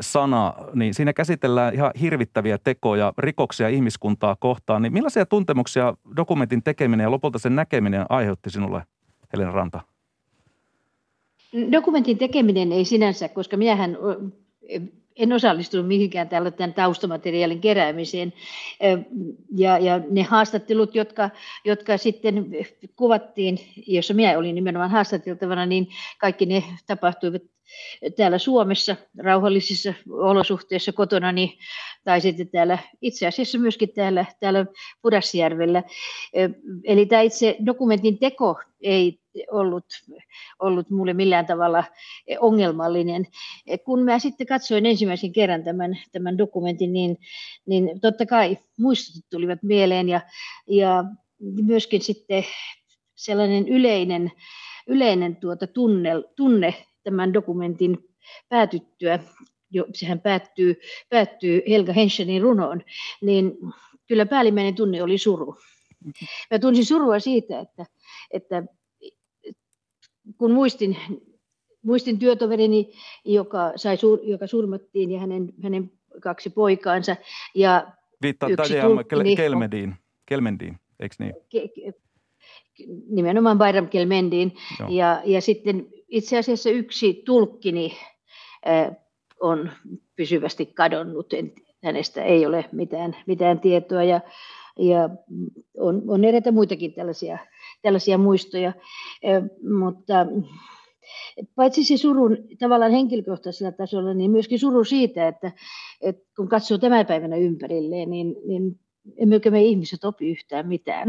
[0.00, 4.82] sana, niin siinä käsitellään ihan hirvittäviä tekoja, rikoksia ihmiskuntaa kohtaan.
[4.82, 8.82] Niin millaisia tuntemuksia dokumentin tekeminen ja lopulta sen näkeminen aiheutti sinulle,
[9.32, 9.91] Helena Ranta?
[11.72, 13.98] Dokumentin tekeminen ei sinänsä, koska minähän
[15.16, 18.32] en osallistunut mihinkään tämän taustamateriaalin keräämiseen.
[19.56, 21.30] Ja, ja ne haastattelut, jotka,
[21.64, 22.46] jotka sitten
[22.96, 25.88] kuvattiin, jossa minä olin nimenomaan haastateltavana, niin
[26.18, 27.42] kaikki ne tapahtuivat
[28.16, 31.50] täällä Suomessa rauhallisissa olosuhteissa kotona, niin,
[32.04, 34.66] tai sitten täällä, itse asiassa myöskin täällä, täällä
[35.02, 35.82] Pudasjärvellä.
[36.84, 39.18] Eli tämä itse dokumentin teko ei
[39.50, 39.84] ollut,
[40.58, 41.84] ollut mulle millään tavalla
[42.40, 43.26] ongelmallinen.
[43.84, 47.18] Kun mä sitten katsoin ensimmäisen kerran tämän, tämän dokumentin, niin,
[47.66, 50.20] niin totta kai muistut tulivat mieleen ja,
[50.66, 51.04] ja
[51.62, 52.44] myöskin sitten
[53.14, 54.32] sellainen yleinen,
[54.86, 56.74] yleinen tuota tunne, tunne
[57.04, 58.08] tämän dokumentin
[58.48, 59.18] päätyttyä,
[59.70, 62.82] jo, sehän päättyy, päättyy Helga Henschenin runoon,
[63.22, 63.58] niin
[64.06, 65.56] kyllä päällimmäinen tunne oli suru.
[66.50, 67.86] Mä tunsin surua siitä, että,
[68.30, 68.62] että
[70.38, 70.96] kun muistin,
[71.82, 72.92] muistin työtoverini,
[73.24, 77.16] joka, sai, joka surmattiin ja hänen, hänen kaksi poikaansa.
[77.54, 79.04] Ja Viittaa Tajama
[79.36, 79.94] Kelmediin,
[80.26, 81.34] Kelmendiin, eikö niin?
[81.48, 81.92] Ke,
[83.08, 84.52] nimenomaan Bayram Kelmendiin.
[84.88, 87.92] Ja, ja sitten itse asiassa yksi tulkkini
[89.40, 89.70] on
[90.16, 91.32] pysyvästi kadonnut.
[91.84, 94.20] Hänestä ei ole mitään, mitään tietoa ja,
[94.78, 95.08] ja
[95.78, 97.38] on, on eräitä muitakin tällaisia,
[97.82, 98.72] tällaisia muistoja.
[99.78, 100.26] Mutta
[101.54, 105.52] paitsi se surun tavallaan henkilökohtaisella tasolla, niin myöskin suru siitä, että,
[106.00, 108.80] että kun katsoo tämän päivänä ympärilleen, niin, niin
[109.16, 111.08] emmekö me ihmiset opi yhtään mitään.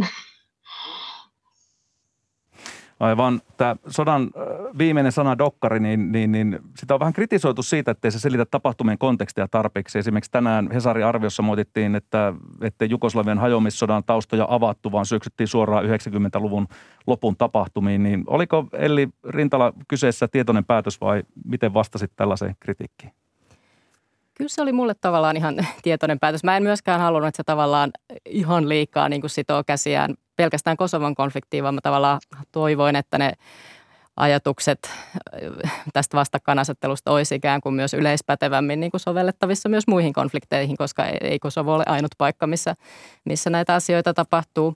[3.03, 3.41] Aivan.
[3.57, 4.31] Tämä sodan
[4.77, 8.97] viimeinen sana dokkari, niin, niin, niin sitä on vähän kritisoitu siitä, ettei se selitä tapahtumien
[8.97, 9.99] kontekstia tarpeeksi.
[9.99, 16.67] Esimerkiksi tänään Hesarin arviossa muotittiin, että, että Jugoslavian hajomissodan taustoja avattu, vaan syöksyttiin suoraan 90-luvun
[17.07, 18.03] lopun tapahtumiin.
[18.03, 23.13] Niin oliko Elli Rintala kyseessä tietoinen päätös vai miten vastasit tällaiseen kritiikkiin?
[24.37, 26.43] Kyllä se oli mulle tavallaan ihan tietoinen päätös.
[26.43, 27.91] Mä en myöskään halunnut, että se tavallaan
[28.25, 32.19] ihan liikaa niin kuin sitoo käsiään pelkästään Kosovon konfliktiin, vaan mä tavallaan
[32.51, 33.33] toivoin, että ne
[34.17, 34.91] ajatukset
[35.93, 41.39] tästä vastakkainasettelusta olisi ikään kuin myös yleispätevämmin niin kuin sovellettavissa myös muihin konflikteihin, koska ei
[41.39, 42.75] Kosovo ole ainut paikka, missä,
[43.25, 44.75] missä näitä asioita tapahtuu.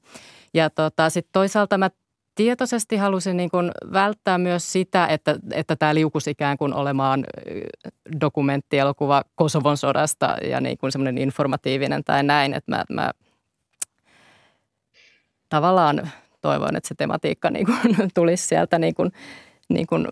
[0.54, 1.89] Ja tota, sitten toisaalta mä
[2.38, 7.26] tietoisesti halusin niin kuin välttää myös sitä, että, että tämä liukus ikään kuin olemaan
[8.21, 13.12] dokumenttielokuva Kosovon sodasta ja niin kuin semmoinen informatiivinen tai näin, että mä, mä
[15.50, 19.12] tavallaan toivon, että se tematiikka niin kuin tulisi sieltä niin kuin,
[19.69, 20.08] niin kuin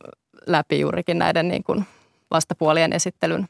[0.47, 1.85] läpi juurikin näiden niin kuin
[2.31, 3.47] vastapuolien esittelyn,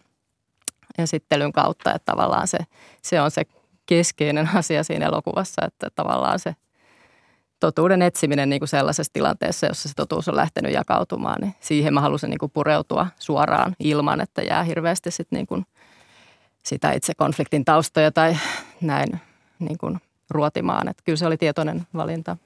[0.98, 2.58] esittelyn kautta, että tavallaan se,
[3.02, 3.44] se on se
[3.86, 6.56] keskeinen asia siinä elokuvassa, että tavallaan se
[7.66, 12.02] totuuden etsiminen niin kuin sellaisessa tilanteessa, jossa se totuus on lähtenyt jakautumaan, niin siihen mä
[12.02, 15.66] halusin niin kuin pureutua suoraan ilman, että jää hirveästi sit niin kuin
[16.64, 18.38] sitä itse konfliktin taustoja tai
[18.82, 19.20] näin
[19.60, 20.00] niin kuin
[20.30, 20.88] ruotimaan.
[20.88, 22.38] Että kyllä se oli tietoinen valinta.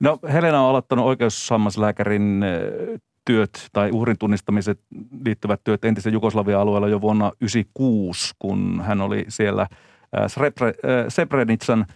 [0.00, 4.80] No Helena on aloittanut oikeussammaslääkärin eh, työt tai uhrin tunnistamiset
[5.24, 10.22] liittyvät työt entisen Jugoslavia alueella jo vuonna 1996, kun hän oli siellä eh,
[10.68, 11.86] eh, Srebrenitsan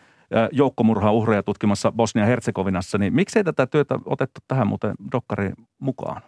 [0.52, 6.22] joukkomurhaa uhreja tutkimassa Bosnia-Herzegovinassa, niin miksei tätä työtä otettu tähän muuten dokkariin mukaan?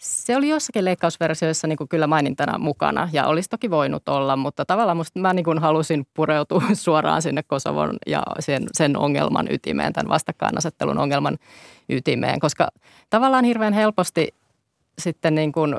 [0.00, 4.64] Se oli jossakin leikkausversioissa niin kuin kyllä mainintana mukana ja olisi toki voinut olla, mutta
[4.64, 9.92] tavallaan musta mä niin kuin halusin pureutua suoraan sinne Kosovon ja sen, sen ongelman ytimeen,
[9.92, 11.38] tämän vastakkainasettelun ongelman
[11.88, 12.68] ytimeen, koska
[13.10, 14.28] tavallaan hirveän helposti
[14.98, 15.74] sitten niin kuin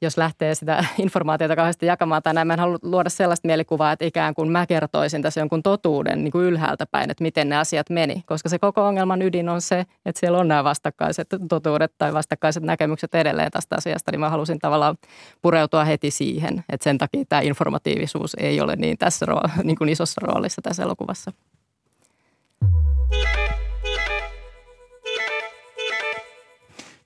[0.00, 4.04] jos lähtee sitä informaatiota kauheasti jakamaan tai näin, mä en halua luoda sellaista mielikuvaa, että
[4.04, 7.90] ikään kuin mä kertoisin tässä jonkun totuuden niin kuin ylhäältä päin, että miten ne asiat
[7.90, 8.22] meni.
[8.26, 12.62] Koska se koko ongelman ydin on se, että siellä on nämä vastakkaiset totuudet tai vastakkaiset
[12.62, 14.96] näkemykset edelleen tästä asiasta, niin mä halusin tavallaan
[15.42, 19.26] pureutua heti siihen, että sen takia tämä informatiivisuus ei ole niin tässä
[19.64, 21.32] niin kuin isossa roolissa tässä elokuvassa.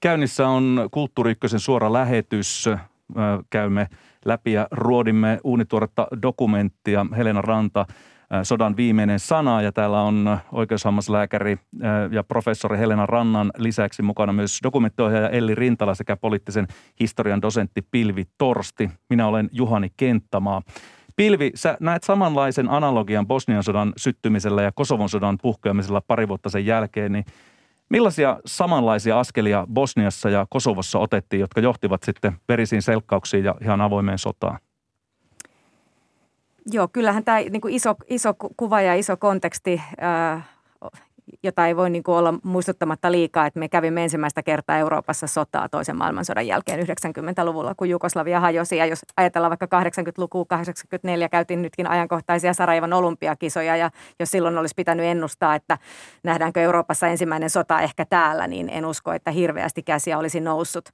[0.05, 2.69] Käynnissä on Kulttuuri suora lähetys.
[3.51, 3.89] Käymme
[4.25, 7.87] läpi ja ruodimme uunituoretta dokumenttia Helena Ranta,
[8.43, 9.63] sodan viimeinen sana.
[9.63, 11.59] Ja täällä on oikeushammaslääkäri
[12.11, 16.67] ja professori Helena Rannan lisäksi mukana myös dokumenttiohjaaja Elli Rintala sekä poliittisen
[17.01, 18.91] historian dosentti Pilvi Torsti.
[19.11, 20.63] Minä olen Juhani Kenttämaa.
[21.17, 26.67] Pilvi, sä näet samanlaisen analogian Bosnian sodan syttymisellä ja Kosovon sodan puhkeamisella pari vuotta sen
[26.67, 27.25] jälkeen, niin
[27.91, 34.19] Millaisia samanlaisia askelia Bosniassa ja Kosovossa otettiin, jotka johtivat sitten verisiin selkkauksiin ja ihan avoimeen
[34.19, 34.59] sotaan?
[36.73, 40.49] Joo, kyllähän tämä niin iso, iso kuva ja iso konteksti äh,
[41.43, 45.69] jota ei voi niin kuin olla muistuttamatta liikaa, että me kävimme ensimmäistä kertaa Euroopassa sotaa
[45.69, 48.77] toisen maailmansodan jälkeen 90-luvulla, kun Jugoslavia hajosi.
[48.77, 54.75] Ja jos ajatellaan vaikka 80-lukua, 84 käytiin nytkin ajankohtaisia Sarajevan olympiakisoja, ja jos silloin olisi
[54.75, 55.79] pitänyt ennustaa, että
[56.23, 60.89] nähdäänkö Euroopassa ensimmäinen sota ehkä täällä, niin en usko, että hirveästi käsiä olisi noussut,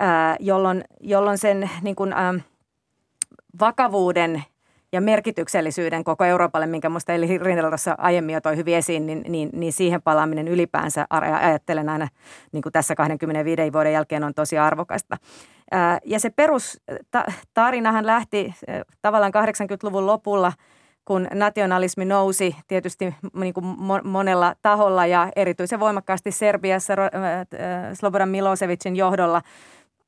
[0.00, 2.34] ää, jolloin, jolloin sen niin kuin, ää,
[3.60, 4.44] vakavuuden
[4.92, 9.24] ja merkityksellisyyden koko Euroopalle, minkä minusta Eli Rintala tuossa aiemmin jo toi hyvin esiin, niin,
[9.28, 12.08] niin, niin siihen palaaminen ylipäänsä ajattelen aina
[12.52, 15.16] niin kuin tässä 25 vuoden jälkeen on tosi arvokasta.
[16.04, 18.54] Ja se perustarinahan lähti
[19.02, 20.52] tavallaan 80-luvun lopulla,
[21.04, 23.66] kun nationalismi nousi tietysti niin kuin
[24.04, 26.94] monella taholla ja erityisen voimakkaasti Serbiassa
[27.94, 29.42] Slobodan Milosevicin johdolla–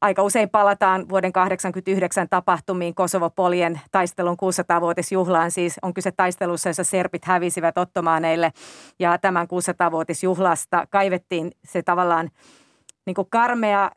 [0.03, 5.51] aika usein palataan vuoden 1989 tapahtumiin Kosovo-polien taistelun 600-vuotisjuhlaan.
[5.51, 8.53] Siis on kyse taistelussa, jossa serpit hävisivät ottomaaneille
[8.99, 12.31] ja tämän 600-vuotisjuhlasta kaivettiin se tavallaan
[13.07, 13.91] niin kuin karmea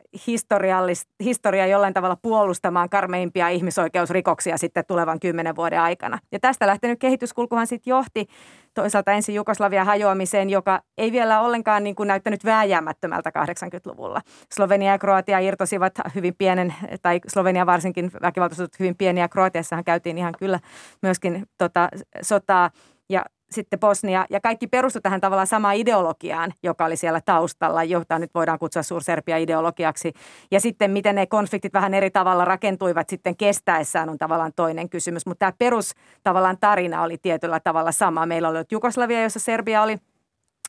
[1.24, 6.18] historia jollain tavalla puolustamaan karmeimpia ihmisoikeusrikoksia sitten tulevan kymmenen vuoden aikana.
[6.32, 8.26] Ja tästä lähtenyt kehityskulkuhan sitten johti
[8.74, 14.20] toisaalta ensin Jugoslavian hajoamiseen, joka ei vielä ollenkaan niin kuin näyttänyt vääjäämättömältä 80-luvulla.
[14.54, 19.28] Slovenia ja Kroatia irtosivat hyvin pienen, tai Slovenia varsinkin väkivaltaisuudet hyvin pieniä.
[19.28, 20.60] Kroatiassahan käytiin ihan kyllä
[21.02, 21.88] myöskin tota,
[22.22, 22.70] sotaa.
[23.08, 28.18] Ja sitten Bosnia, ja kaikki perustui tähän tavallaan samaan ideologiaan, joka oli siellä taustalla, jota
[28.18, 30.12] nyt voidaan kutsua Suur-Serbia-ideologiaksi.
[30.50, 35.26] Ja sitten miten ne konfliktit vähän eri tavalla rakentuivat sitten kestäessään on tavallaan toinen kysymys.
[35.26, 38.26] Mutta tämä perus tavallaan tarina oli tietyllä tavalla sama.
[38.26, 39.96] Meillä oli Jugoslavia, jossa Serbia oli–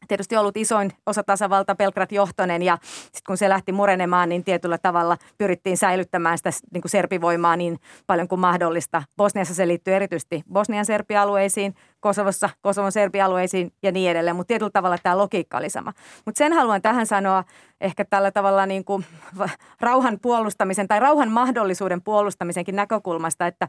[0.07, 5.17] tietysti ollut isoin osa tasavalta Belgrad-johtoinen ja sitten kun se lähti murenemaan, niin tietyllä tavalla
[5.37, 9.03] pyrittiin säilyttämään sitä niin kuin serpivoimaa niin paljon kuin mahdollista.
[9.17, 14.97] Bosniassa se liittyy erityisesti Bosnian serpialueisiin, Kosovossa Kosovon serbialueisiin ja niin edelleen, mutta tietyllä tavalla
[15.03, 15.93] tämä logiikka oli sama.
[16.25, 17.43] Mutta sen haluan tähän sanoa
[17.81, 19.05] ehkä tällä tavalla niin kuin
[19.81, 23.67] rauhan puolustamisen tai rauhan mahdollisuuden puolustamisenkin näkökulmasta, että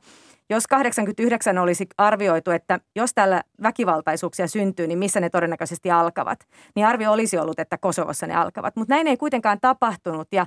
[0.50, 6.38] jos 89 olisi arvioitu, että jos täällä väkivaltaisuuksia syntyy, niin missä ne todennäköisesti alkavat,
[6.74, 8.76] niin arvio olisi ollut, että Kosovossa ne alkavat.
[8.76, 10.46] Mutta näin ei kuitenkaan tapahtunut ja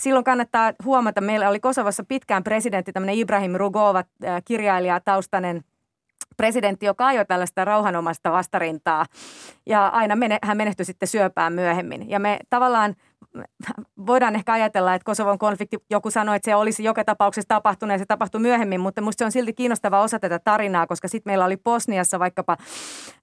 [0.00, 4.04] silloin kannattaa huomata, meillä oli Kosovossa pitkään presidentti, tämmöinen Ibrahim Rugova,
[4.44, 5.64] kirjailija, taustainen
[6.36, 9.04] presidentti, joka ajoi tällaista rauhanomasta vastarintaa
[9.66, 12.10] ja aina mene, hän menehtyi sitten syöpään myöhemmin.
[12.10, 12.94] Ja me tavallaan
[14.06, 17.98] voidaan ehkä ajatella, että Kosovon konflikti, joku sanoi, että se olisi joka tapauksessa tapahtunut ja
[17.98, 21.44] se tapahtui myöhemmin, mutta minusta se on silti kiinnostava osa tätä tarinaa, koska sitten meillä
[21.44, 22.56] oli Bosniassa vaikkapa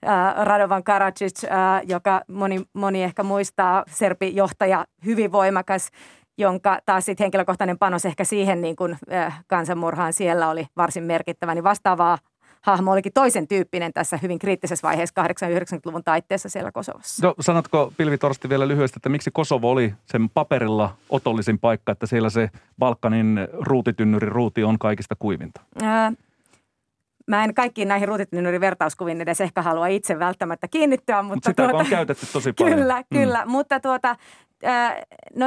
[0.07, 1.51] äh, Radovan Karadzic, äh,
[1.87, 5.89] joka moni, moni ehkä muistaa, serpijohtaja, hyvin voimakas,
[6.37, 11.55] jonka taas sitten henkilökohtainen panos ehkä siihen niin kuin, äh, kansanmurhaan siellä oli varsin merkittävä,
[11.55, 12.17] niin vastaavaa
[12.61, 17.27] hahmo olikin toisen tyyppinen tässä hyvin kriittisessä vaiheessa 80-90-luvun taitteessa siellä Kosovossa.
[17.27, 22.05] No sanotko Pilvi Torsti vielä lyhyesti, että miksi Kosovo oli sen paperilla otollisin paikka, että
[22.05, 25.61] siellä se Balkanin ruutitynnyri ruuti on kaikista kuivinta?
[25.81, 26.11] Ää,
[27.27, 31.21] Mä en kaikkiin näihin ruutitynnyrin vertauskuviin edes ehkä halua itse välttämättä kiinnittyä.
[31.21, 32.77] Mutta Mut sitä tuota, on käytetty tosi paljon.
[32.79, 33.19] Kyllä, mm.
[33.19, 33.45] kyllä.
[33.45, 34.15] Mutta tuota,
[35.35, 35.45] no,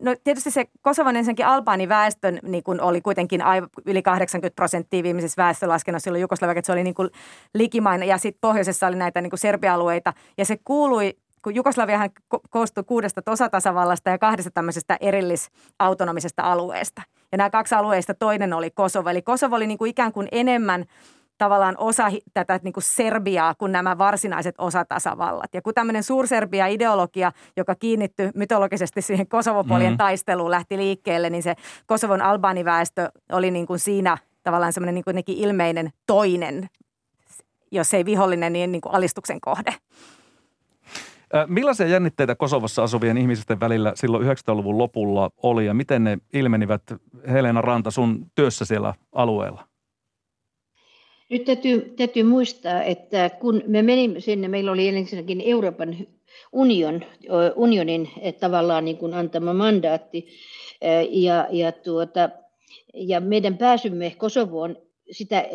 [0.00, 5.02] No tietysti se Kosovan ensinnäkin Albaanin väestön niin kuin oli kuitenkin aiv- yli 80 prosenttia
[5.02, 7.10] viimeisessä väestölaskennassa silloin Jugoslavia, että se oli niin kuin
[7.54, 12.10] likimainen ja sitten pohjoisessa oli näitä niin kuin Serbia-alueita ja se kuului kun Jugoslaviahan
[12.50, 17.02] koostui kuudesta osatasavallasta ja kahdesta tämmöisestä erillisautonomisesta alueesta.
[17.32, 19.08] Ja nämä kaksi alueista toinen oli Kosovo.
[19.08, 20.84] Eli Kosovo oli niin kuin ikään kuin enemmän
[21.40, 25.54] tavallaan osa tätä niin kuin Serbiaa kuin nämä varsinaiset osatasavallat.
[25.54, 29.96] Ja kun tämmöinen Suurserbia-ideologia, joka kiinnittyi mytologisesti siihen Kosovopolien mm.
[29.96, 31.54] taisteluun, lähti liikkeelle, niin se
[31.86, 36.68] Kosovon albaaniväestö oli niin kuin siinä tavallaan semmoinen niin kuin ilmeinen toinen,
[37.72, 39.74] jos ei vihollinen, niin, niin kuin alistuksen kohde.
[41.46, 46.82] Millaisia jännitteitä Kosovossa asuvien ihmisten välillä silloin 90-luvun lopulla oli ja miten ne ilmenivät
[47.28, 49.69] Helena Ranta sun työssä siellä alueella?
[51.30, 55.96] Nyt täytyy, täytyy muistaa, että kun me menimme sinne, meillä oli ensinnäkin Euroopan
[56.52, 57.04] union,
[57.56, 58.08] unionin
[58.40, 60.26] tavallaan niin kuin antama mandaatti
[61.10, 62.30] ja, ja, tuota,
[62.94, 64.76] ja meidän pääsymme Kosovoon
[65.10, 65.48] sitä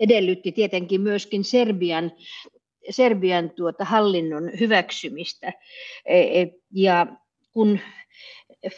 [0.00, 2.12] edellytti tietenkin myöskin Serbian
[2.90, 5.52] Serbian tuota hallinnon hyväksymistä.
[6.06, 7.06] E, e, ja
[7.52, 7.78] kun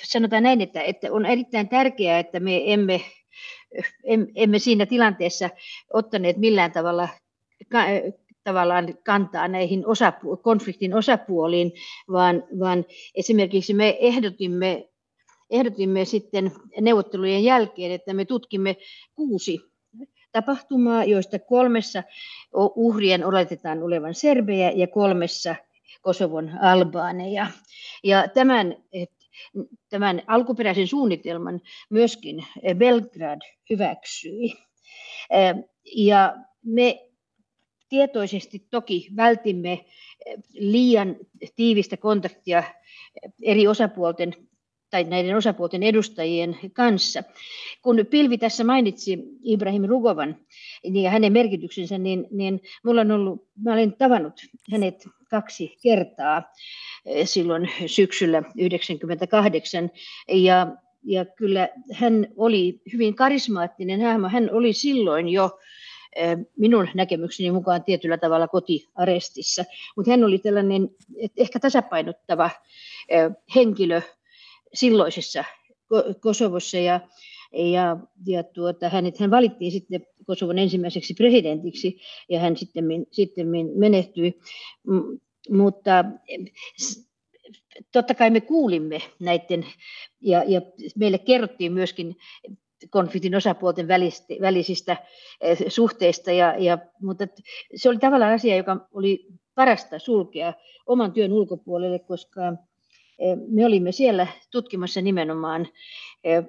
[0.03, 3.01] sanotaan näin, että, että on erittäin tärkeää, että me emme,
[4.35, 5.51] emme siinä tilanteessa
[5.93, 7.09] ottaneet millään tavalla
[8.45, 11.73] tavallaan kantaa näihin osapu- konfliktin osapuoliin,
[12.13, 14.89] vaan, vaan esimerkiksi me ehdotimme,
[15.51, 18.77] ehdotimme sitten neuvottelujen jälkeen, että me tutkimme
[19.15, 19.61] kuusi
[20.33, 22.03] tapahtumaa, joista kolmessa
[22.55, 25.57] uhrien oletetaan olevan serbejä ja kolmessa
[26.03, 27.47] Kosovon albaaneja.
[28.05, 28.77] Ja tämän,
[29.91, 33.41] tämän alkuperäisen suunnitelman myöskin Belgrad
[33.71, 34.55] hyväksyi.
[35.97, 37.09] Ja me
[37.89, 39.85] tietoisesti toki vältimme
[40.53, 41.17] liian
[41.57, 42.63] tiivistä kontaktia
[43.43, 44.35] eri osapuolten
[44.91, 47.23] tai näiden osapuolten edustajien kanssa.
[47.83, 50.37] Kun Pilvi tässä mainitsi Ibrahim Rugovan
[50.85, 54.41] niin ja hänen merkityksensä, niin, niin mulla on ollut, mä olen tavannut
[54.73, 56.43] hänet kaksi kertaa
[57.07, 59.91] eh, silloin syksyllä 1998
[60.29, 60.67] ja,
[61.05, 64.29] ja kyllä hän oli hyvin karismaattinen hahmo.
[64.29, 65.59] Hän oli silloin jo
[66.17, 69.65] eh, minun näkemykseni mukaan tietyllä tavalla kotiarestissa,
[69.97, 70.89] mutta hän oli tällainen
[71.37, 72.51] ehkä tasapainottava
[73.09, 74.03] eh, henkilö
[74.75, 75.45] silloisessa
[76.21, 76.79] Kosovossa.
[76.79, 77.01] Ja,
[77.53, 84.41] ja, ja tuota, hänet, hän valittiin sitten Kosovon ensimmäiseksi presidentiksi ja hän sitten, sitten menehtyi.
[84.87, 85.17] M-
[85.51, 86.05] mutta
[87.93, 89.67] totta kai me kuulimme näiden
[90.21, 90.61] ja, ja
[90.97, 92.17] meille kerrottiin myöskin
[92.91, 93.89] konfliktin osapuolten
[94.41, 94.97] välisistä
[95.41, 97.27] eh, suhteista, ja, ja, mutta
[97.75, 100.53] se oli tavallaan asia, joka oli parasta sulkea
[100.87, 102.41] oman työn ulkopuolelle, koska
[103.49, 105.69] me olimme siellä tutkimassa nimenomaan
[106.25, 106.43] e,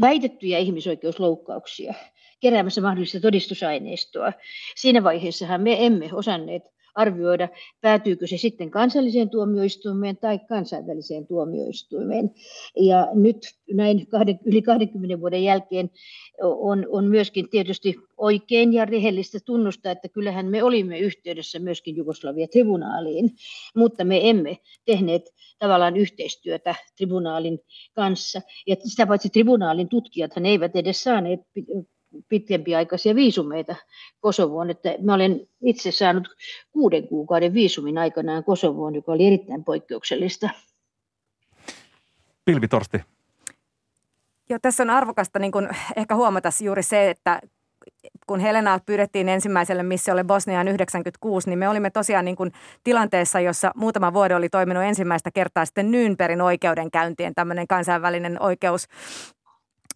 [0.00, 1.94] väitettyjä ihmisoikeusloukkauksia,
[2.40, 4.32] keräämässä mahdollista todistusaineistoa.
[4.76, 7.48] Siinä vaiheessahan me emme osanneet arvioida,
[7.80, 12.30] päätyykö se sitten kansalliseen tuomioistuimeen tai kansainväliseen tuomioistuimeen.
[12.80, 13.36] Ja nyt
[13.72, 15.90] näin kahden, yli 20 vuoden jälkeen
[16.42, 23.30] on, on myöskin tietysti oikein ja rehellistä tunnustaa, että kyllähän me olimme yhteydessä myöskin Jugoslavia-tribunaaliin,
[23.76, 25.22] mutta me emme tehneet
[25.58, 27.58] tavallaan yhteistyötä tribunaalin
[27.94, 28.40] kanssa.
[28.66, 31.40] Ja sitä paitsi tribunaalin tutkijathan eivät edes saaneet
[32.28, 33.76] pitempiaikaisia viisumeita
[34.20, 34.70] Kosovoon.
[34.70, 36.28] Että mä olen itse saanut
[36.72, 40.50] kuuden kuukauden viisumin aikanaan Kosovoon, joka oli erittäin poikkeuksellista.
[42.44, 42.98] Pilvi Torsti.
[44.50, 47.40] Joo, tässä on arvokasta niin kuin ehkä huomata juuri se, että
[48.26, 52.52] kun Helena pyydettiin ensimmäiselle missiolle Bosniaan 96, niin me olimme tosiaan niin kuin
[52.84, 58.86] tilanteessa, jossa muutama vuoden oli toiminut ensimmäistä kertaa sitten Nynperin oikeudenkäyntien tämmöinen kansainvälinen oikeus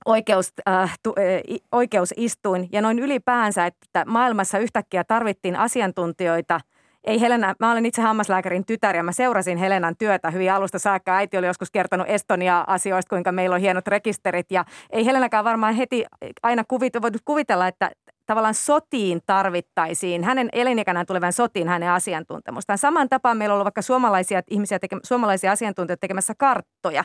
[0.09, 6.61] oikeus, äh, tu, äh, oikeusistuin ja noin ylipäänsä, että maailmassa yhtäkkiä tarvittiin asiantuntijoita–
[7.09, 11.17] ei Helena, mä olen itse hammaslääkärin tytär ja mä seurasin Helenan työtä hyvin alusta saakka.
[11.17, 16.05] Äiti oli joskus kertonut Estonia-asioista, kuinka meillä on hienot rekisterit ja ei Helenäkään varmaan heti
[16.43, 17.91] aina kuvit, voinut kuvitella, että
[18.29, 22.79] tavallaan sotiin tarvittaisiin, hänen elinikänään tulevan sotiin hänen asiantuntemustaan.
[22.79, 27.05] Saman tapaan meillä on ollut vaikka suomalaisia ihmisiä, teke, suomalaisia asiantuntijoita tekemässä karttoja,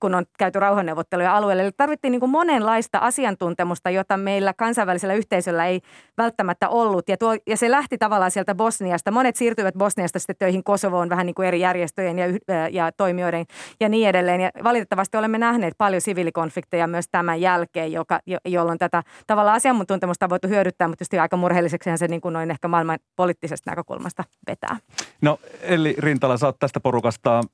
[0.00, 1.62] kun on käyty rauhanneuvotteluja alueelle.
[1.62, 5.80] Eli tarvittiin niin kuin monenlaista asiantuntemusta, jota meillä kansainvälisellä yhteisöllä ei
[6.18, 7.08] välttämättä ollut.
[7.08, 9.10] Ja, tuo, ja se lähti tavallaan sieltä Bosniasta.
[9.10, 12.26] Monet siirtyivät Bosniasta sitten töihin Kosovoon vähän niin kuin eri järjestöjen ja,
[12.70, 13.44] ja toimijoiden
[13.80, 14.40] ja niin edelleen.
[14.40, 20.30] Ja valitettavasti olemme nähneet paljon siviilikonflikteja myös tämän jälkeen, joka, jolloin tätä tavallaan asiantuntemusta on
[20.30, 24.24] voitu hyödyntää hyödyttää, mutta tietysti aika murheelliseksi se niin kuin noin ehkä maailman poliittisesta näkökulmasta
[24.46, 24.76] vetää.
[25.20, 27.44] No Eli Rintala, sä oot tästä porukasta äh,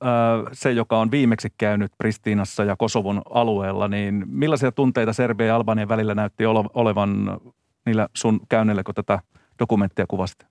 [0.53, 5.89] se, joka on viimeksi käynyt Pristiinassa ja Kosovon alueella, niin millaisia tunteita Serbia ja Albanian
[5.89, 7.39] välillä näytti olevan
[7.85, 9.19] niillä sun käynneillä, kun tätä
[9.59, 10.45] dokumenttia kuvasit?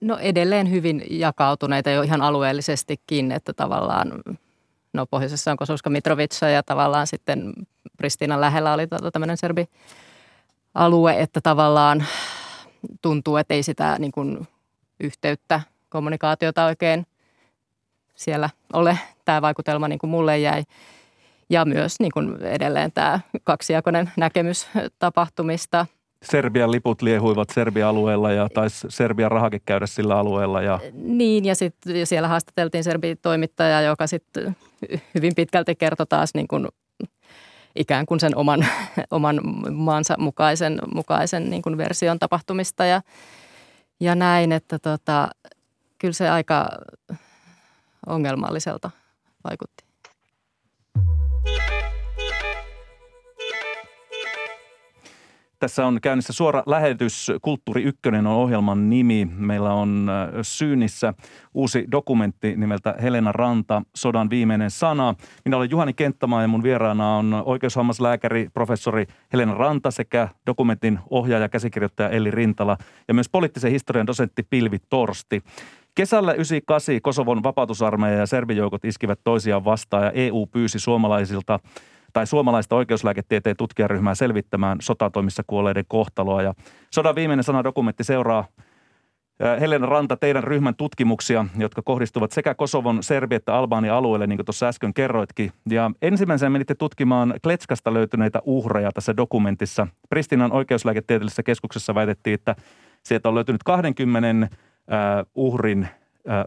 [0.00, 4.12] No edelleen hyvin jakautuneita jo ihan alueellisestikin, että tavallaan
[4.92, 7.52] no pohjoisessa on Kosovska Mitrovica ja tavallaan sitten
[7.96, 9.68] Pristiinan lähellä oli tuota, tämmöinen serbi
[10.74, 12.04] alue, että tavallaan
[13.02, 14.48] tuntuu, että ei sitä niin kuin
[15.00, 17.06] yhteyttä, kommunikaatiota oikein
[18.14, 18.98] siellä ole.
[19.24, 20.64] Tämä vaikutelma niin kuin mulle jäi.
[21.50, 24.68] Ja myös niin kuin edelleen tämä kaksijakoinen näkemys
[24.98, 25.86] tapahtumista.
[26.22, 30.62] Serbian liput liehuivat Serbia-alueella ja taisi Serbian rahakin käydä sillä alueella.
[30.62, 30.80] Ja...
[30.92, 34.56] Niin ja sitten siellä haastateltiin Serbian toimittaja, joka sitten
[35.14, 36.68] hyvin pitkälti kertoi taas niin kuin
[37.76, 38.66] ikään kuin sen oman,
[39.10, 39.40] oman
[39.72, 43.02] maansa mukaisen, mukaisen niin kuin version tapahtumista ja,
[44.00, 45.28] ja näin, että tota,
[45.98, 46.68] kyllä se aika
[48.06, 48.90] ongelmalliselta
[49.44, 49.91] vaikutti.
[55.62, 57.32] Tässä on käynnissä suora lähetys.
[57.42, 59.28] Kulttuuri Ykkönen on ohjelman nimi.
[59.36, 61.14] Meillä on äh, Syynissä
[61.54, 65.14] uusi dokumentti nimeltä Helena Ranta, Sodan viimeinen sana.
[65.44, 71.48] Minä olen Juhani Kenttämaa ja mun vieraana on oikeushammaslääkäri professori Helena Ranta sekä dokumentin ohjaaja
[71.48, 72.76] käsikirjoittaja Elli Rintala
[73.08, 75.42] ja myös poliittisen historian dosentti Pilvi Torsti.
[75.94, 81.60] Kesällä 98 Kosovon vapautusarmeija ja serbijoukot iskivät toisiaan vastaan ja EU pyysi suomalaisilta
[82.12, 86.42] tai suomalaista oikeuslääketieteen tutkijaryhmää selvittämään sotatoimissa kuolleiden kohtaloa.
[86.42, 86.54] Ja
[86.90, 88.44] sodan viimeinen sana dokumentti seuraa
[89.60, 94.46] Helena Ranta, teidän ryhmän tutkimuksia, jotka kohdistuvat sekä Kosovon, Serbi- että Albania alueelle, niin kuin
[94.46, 95.52] tuossa äsken kerroitkin.
[95.70, 99.86] Ja ensimmäisenä menitte tutkimaan Kletskasta löytyneitä uhreja tässä dokumentissa.
[100.08, 102.56] Pristinan oikeuslääketieteellisessä keskuksessa väitettiin, että
[103.02, 104.48] sieltä on löytynyt 20
[105.34, 105.88] uhrin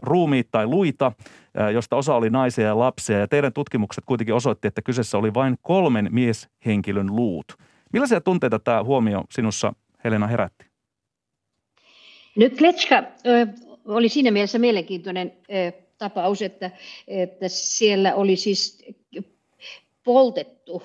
[0.02, 1.12] ruumiit tai luita,
[1.72, 3.18] josta osa oli naisia ja lapsia.
[3.18, 7.46] Ja teidän tutkimukset kuitenkin osoitti, että kyseessä oli vain kolmen mieshenkilön luut.
[7.92, 9.72] Millaisia tunteita tämä huomio sinussa,
[10.04, 10.66] Helena, herätti?
[12.36, 13.02] No Kletska
[13.84, 15.32] oli siinä mielessä mielenkiintoinen
[15.98, 16.70] tapaus, että,
[17.08, 18.84] että siellä oli siis
[20.04, 20.82] poltettu,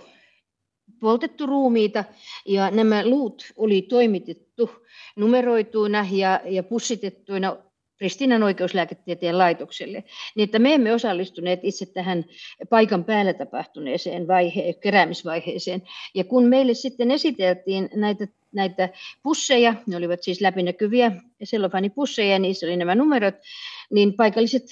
[0.99, 2.03] poltettu ruumiita
[2.45, 4.69] ja nämä luut oli toimitettu
[5.15, 7.57] numeroituina ja, ja pussitettuina
[8.01, 10.03] Pristinan oikeuslääketieteen laitokselle,
[10.35, 12.25] niin että me emme osallistuneet itse tähän
[12.69, 15.81] paikan päällä tapahtuneeseen vaihe, keräämisvaiheeseen.
[16.13, 18.89] Ja kun meille sitten esiteltiin näitä, näitä
[19.23, 21.11] pusseja, ne olivat siis läpinäkyviä
[21.43, 23.35] sellofanipusseja, niissä oli nämä numerot,
[23.91, 24.65] niin paikalliset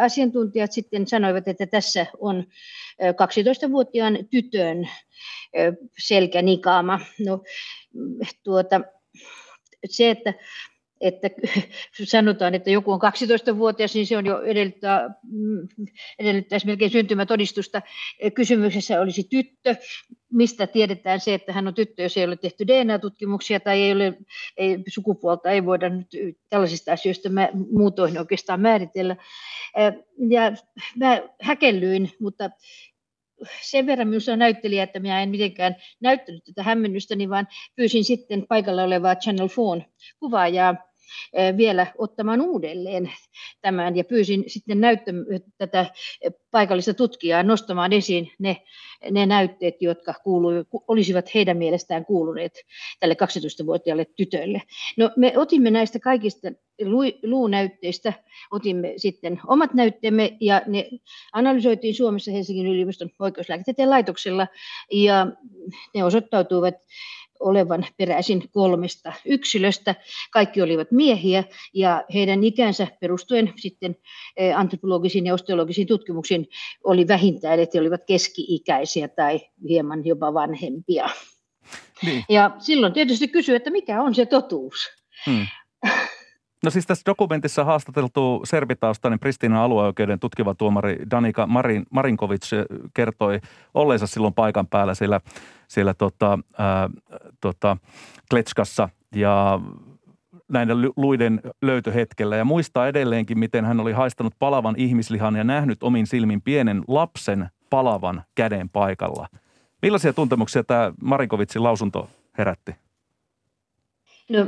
[0.00, 2.44] asiantuntijat sitten sanoivat, että tässä on
[3.02, 4.88] 12-vuotiaan tytön
[5.98, 7.00] selkänikaama.
[7.18, 7.42] No,
[8.42, 8.80] tuota,
[9.86, 10.34] se, että
[11.02, 11.30] että
[12.04, 13.00] sanotaan, että joku on
[13.54, 15.68] 12-vuotias, niin se on jo edellyttää, mm,
[16.18, 17.82] edellyttäisi melkein syntymätodistusta.
[18.34, 19.76] Kysymyksessä olisi tyttö.
[20.32, 24.14] Mistä tiedetään se, että hän on tyttö, jos ei ole tehty DNA-tutkimuksia tai ei ole,
[24.56, 26.08] ei, sukupuolta ei voida nyt
[26.50, 29.16] tällaisista asioista mä, muutoin oikeastaan määritellä.
[30.30, 30.52] Ja
[30.96, 32.50] mä häkellyin, mutta
[33.62, 38.46] sen verran minusta on näyttelijä, että minä en mitenkään näyttänyt tätä hämmennystäni, vaan pyysin sitten
[38.48, 39.86] paikalla olevaa Channel 4
[40.18, 40.91] kuvaajaa
[41.56, 43.12] vielä ottamaan uudelleen
[43.60, 45.26] tämän ja pyysin sitten näyttämään
[45.58, 45.86] tätä
[46.50, 48.62] paikallista tutkijaa nostamaan esiin ne,
[49.10, 50.48] ne näytteet, jotka kuulu,
[50.88, 52.52] olisivat heidän mielestään kuuluneet
[53.00, 54.62] tälle 12-vuotiaalle tytölle.
[54.96, 56.48] No, me otimme näistä kaikista
[57.22, 58.12] luunäytteistä,
[58.50, 60.88] otimme sitten omat näytteemme ja ne
[61.32, 64.46] analysoitiin Suomessa Helsingin yliopiston oikeuslääketieteen laitoksella
[64.92, 65.26] ja
[65.94, 66.74] ne osoittautuivat
[67.42, 69.94] olevan peräisin kolmesta yksilöstä.
[70.30, 73.96] Kaikki olivat miehiä ja heidän ikänsä perustuen sitten
[74.36, 76.48] eh, antropologisiin ja osteologisiin tutkimuksiin
[76.84, 81.08] oli vähintään, että he olivat keski-ikäisiä tai hieman jopa vanhempia.
[82.02, 82.24] Niin.
[82.28, 84.76] Ja silloin tietysti kysyy, että mikä on se totuus.
[85.26, 85.46] Hmm.
[86.64, 92.50] No siis tässä dokumentissa haastateltu serbitaustainen Pristinan alueoikeuden tutkiva tuomari Danika Marin, Marinkovic
[92.94, 93.40] kertoi
[93.74, 95.20] olleensa silloin paikan päällä siellä,
[95.68, 96.90] siellä tota, ää,
[97.40, 97.76] tota,
[98.30, 99.60] Kletskassa ja
[100.48, 106.06] näiden luiden löytöhetkellä ja muistaa edelleenkin, miten hän oli haistanut palavan ihmislihan ja nähnyt omin
[106.06, 109.28] silmin pienen lapsen palavan käden paikalla.
[109.82, 112.08] Millaisia tuntemuksia tämä Marinkovitsin lausunto
[112.38, 112.74] herätti?
[114.28, 114.46] No,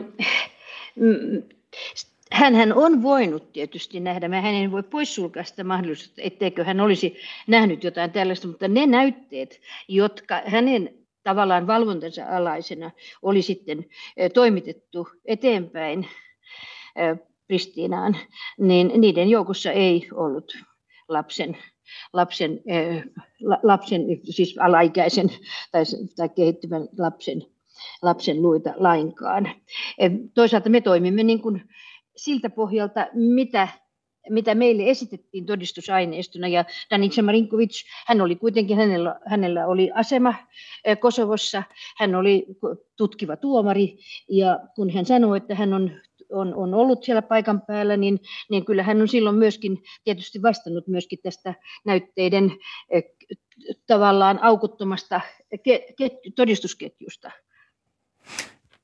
[2.33, 7.17] hän on voinut tietysti nähdä, mä hän ei voi poissulkea sitä mahdollisuutta, etteikö hän olisi
[7.47, 12.91] nähnyt jotain tällaista, mutta ne näytteet, jotka hänen tavallaan valvontansa alaisena
[13.23, 13.85] oli sitten
[14.35, 16.09] toimitettu eteenpäin
[17.47, 18.17] Pristinaan,
[18.59, 20.59] niin niiden joukossa ei ollut
[21.09, 21.57] lapsen,
[22.13, 22.61] lapsen,
[23.63, 25.31] lapsen siis alaikäisen
[25.73, 25.85] tai,
[26.17, 27.43] tai kehittyvän lapsen
[28.03, 29.51] lapsen luita lainkaan.
[30.35, 31.63] Toisaalta me toimimme niin kuin
[32.17, 33.69] siltä pohjalta, mitä
[34.31, 36.49] mitä meille esitettiin todistusaineistona.
[36.49, 40.35] Ja Danica Marinkovic, hän oli kuitenkin, hänellä, hänellä oli asema
[41.01, 41.63] Kosovossa,
[41.97, 42.47] hän oli
[42.97, 45.91] tutkiva tuomari, ja kun hän sanoi, että hän on
[46.33, 48.21] on, on ollut siellä paikan päällä, niin,
[48.51, 52.53] niin kyllä hän on silloin myöskin tietysti vastannut myöskin tästä näytteiden
[53.87, 55.21] tavallaan aukuttomasta
[56.37, 57.31] todistusketjusta.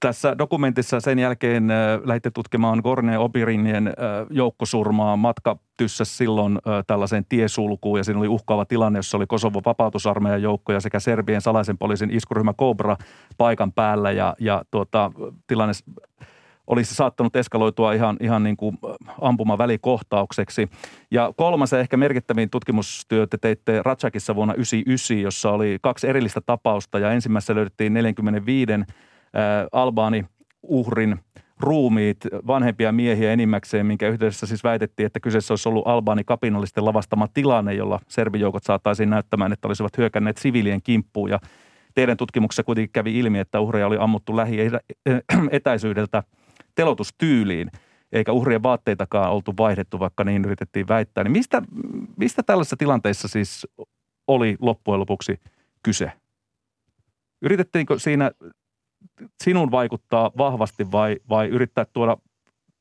[0.01, 3.95] Tässä dokumentissa sen jälkeen äh, lähditte tutkimaan Gorne Obirinien äh,
[4.31, 5.17] joukkosurmaa.
[5.17, 10.43] Matka tyssäsi silloin äh, tällaiseen tiesulkuun ja siinä oli uhkaava tilanne, jossa oli Kosovo vapautusarmeijan
[10.43, 12.97] joukkoja sekä Serbien salaisen poliisin iskuryhmä Cobra
[13.39, 15.13] paikan päällä ja, ja tuota,
[15.47, 15.73] tilanne
[16.67, 18.79] olisi saattanut eskaloitua ihan, ihan niin kuin
[19.21, 20.69] ampumavälikohtaukseksi.
[21.11, 26.41] Ja kolmas ja ehkä merkittävin tutkimustyö te teitte Ratchakissa vuonna 1999, jossa oli kaksi erillistä
[26.41, 28.73] tapausta ja ensimmäisessä löydettiin 45
[29.73, 30.25] albaani
[30.63, 31.19] uhrin
[31.61, 37.29] ruumiit, vanhempia miehiä enimmäkseen, minkä yhteydessä siis väitettiin, että kyseessä olisi ollut albaani kapinallisten lavastama
[37.29, 41.31] tilanne, jolla serbijoukot saataisiin näyttämään, että olisivat hyökänneet siviilien kimppuun.
[41.31, 41.39] Ja
[41.95, 46.23] teidän tutkimuksessa kuitenkin kävi ilmi, että uhreja oli ammuttu lähietäisyydeltä
[46.75, 47.71] telotustyyliin,
[48.13, 51.25] eikä uhrien vaatteitakaan oltu vaihdettu, vaikka niin yritettiin väittää.
[51.25, 51.63] Niin mistä,
[52.17, 53.67] mistä tällaisessa tilanteessa siis
[54.27, 55.41] oli loppujen lopuksi
[55.83, 56.13] kyse?
[57.43, 58.31] Yritettiinkö siinä
[59.45, 62.17] sinun vaikuttaa vahvasti vai, vai yrittää tuoda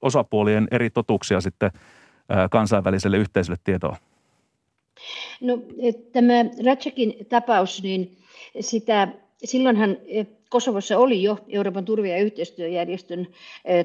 [0.02, 1.72] osapuolien eri totuuksia sitten
[2.52, 3.98] kansainväliselle yhteisölle tietoa?
[5.42, 5.58] No
[6.12, 6.34] tämä
[6.66, 8.18] Ratsakin tapaus, niin
[8.60, 9.08] sitä,
[9.44, 9.98] silloinhan
[10.50, 13.28] Kosovossa oli jo Euroopan turva- ja yhteistyöjärjestön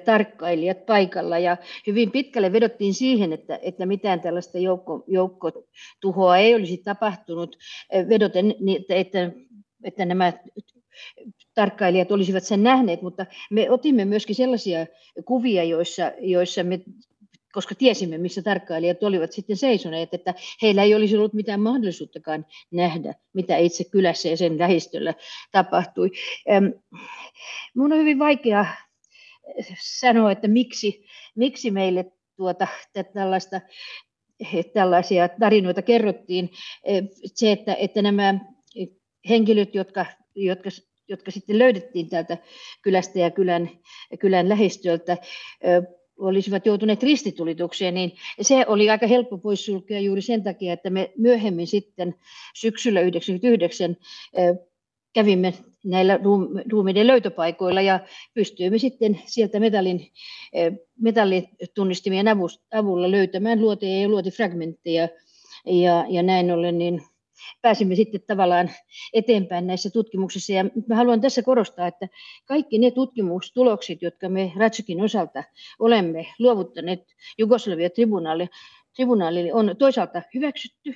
[0.04, 1.56] tarkkailijat paikalla ja
[1.86, 7.56] hyvin pitkälle vedottiin siihen, että, että mitään tällaista joukko, joukkotuhoa ei olisi tapahtunut,
[8.08, 9.30] vedoten, että, että,
[9.84, 10.32] että nämä
[11.54, 14.86] tarkkailijat olisivat sen nähneet, mutta me otimme myöskin sellaisia
[15.24, 16.80] kuvia, joissa, joissa me
[17.52, 23.14] koska tiesimme, missä tarkkailijat olivat sitten seisoneet, että heillä ei olisi ollut mitään mahdollisuuttakaan nähdä,
[23.32, 25.14] mitä itse kylässä ja sen lähistöllä
[25.52, 26.10] tapahtui.
[27.74, 28.66] Minun on hyvin vaikea
[29.80, 32.66] sanoa, että miksi, miksi meille tuota,
[33.14, 33.60] tällaista
[34.74, 36.50] tällaisia tarinoita kerrottiin.
[37.34, 38.34] Se, että, että nämä
[39.28, 40.70] henkilöt, jotka, jotka
[41.08, 42.38] jotka sitten löydettiin täältä
[42.82, 43.70] kylästä ja kylän,
[44.20, 45.16] kylän lähistöltä,
[46.18, 51.66] olisivat joutuneet ristitulitukseen, niin se oli aika helppo poissulkea juuri sen takia, että me myöhemmin
[51.66, 52.14] sitten
[52.54, 53.96] syksyllä 1999
[55.12, 56.18] kävimme näillä
[56.70, 58.00] ruumiiden löytöpaikoilla ja
[58.34, 60.10] pystyimme sitten sieltä metallin,
[61.00, 62.26] metallitunnistimien
[62.72, 65.08] avulla löytämään luoteja ja luotifragmentteja.
[65.66, 67.02] Ja, ja näin ollen niin
[67.62, 68.70] pääsimme sitten tavallaan
[69.12, 70.52] eteenpäin näissä tutkimuksissa.
[70.52, 72.08] Ja mä haluan tässä korostaa, että
[72.46, 75.44] kaikki ne tutkimustulokset, jotka me Ratsakin osalta
[75.78, 77.00] olemme luovuttaneet
[77.38, 78.48] Jugoslavia tribunaalille,
[78.96, 80.94] tribunaalille on toisaalta hyväksytty,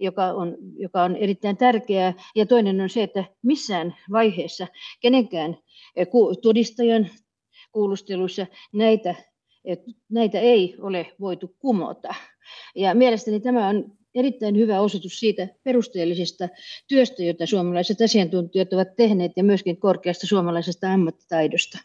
[0.00, 2.14] joka on, joka on erittäin tärkeää.
[2.36, 4.66] Ja toinen on se, että missään vaiheessa
[5.00, 5.56] kenenkään
[5.96, 6.08] eh,
[6.42, 7.10] todistajan
[7.72, 9.14] kuulusteluissa näitä,
[10.08, 12.14] näitä ei ole voitu kumota.
[12.74, 16.48] Ja mielestäni tämä on erittäin hyvä osoitus siitä perusteellisesta
[16.88, 21.78] työstä, jota suomalaiset asiantuntijat ovat tehneet ja myöskin korkeasta suomalaisesta ammattitaidosta.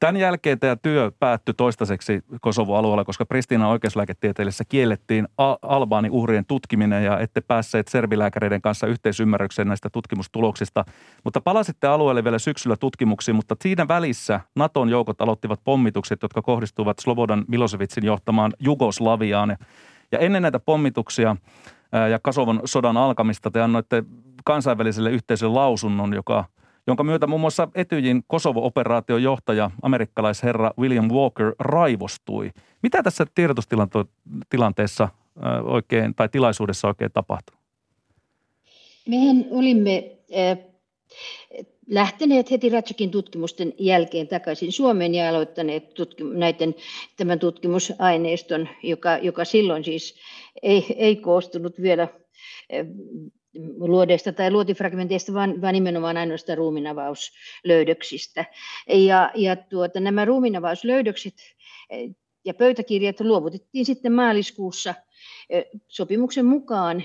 [0.00, 5.28] Tämän jälkeen tämä työ päättyi toistaiseksi Kosovo-alueella, koska Pristinan oikeuslääketieteellisessä kiellettiin
[5.62, 10.84] albaani uhrien tutkiminen ja ette päässeet serbilääkäreiden kanssa yhteisymmärrykseen näistä tutkimustuloksista.
[11.24, 16.98] Mutta palasitte alueelle vielä syksyllä tutkimuksiin, mutta siinä välissä Naton joukot aloittivat pommitukset, jotka kohdistuvat
[16.98, 19.56] Slobodan Milosevicin johtamaan Jugoslaviaan.
[20.12, 21.36] Ja ennen näitä pommituksia
[22.10, 24.04] ja Kasovon sodan alkamista te annoitte
[24.44, 26.44] kansainväliselle yhteisölle lausunnon, joka,
[26.86, 32.50] jonka myötä muun muassa Etyjin Kosovo-operaation johtaja, amerikkalaisherra William Walker, raivostui.
[32.82, 35.08] Mitä tässä tiedotustilanteessa
[35.64, 37.56] oikein, tai tilaisuudessa oikein tapahtui?
[39.08, 40.10] Mehän olimme
[41.90, 46.74] lähteneet heti Ratsakin tutkimusten jälkeen takaisin Suomeen ja aloittaneet tutkim- näiden,
[47.16, 50.14] tämän tutkimusaineiston, joka, joka silloin siis
[50.62, 52.08] ei, ei koostunut vielä
[52.68, 52.86] eh,
[53.78, 58.44] luodeista tai luotifragmenteista, vaan, vaan nimenomaan ainoastaan ruuminavauslöydöksistä.
[58.88, 61.34] Ja, ja tuota, nämä ruuminavauslöydökset
[61.90, 62.10] eh,
[62.44, 64.94] ja pöytäkirjat luovutettiin sitten maaliskuussa
[65.50, 67.02] eh, sopimuksen mukaan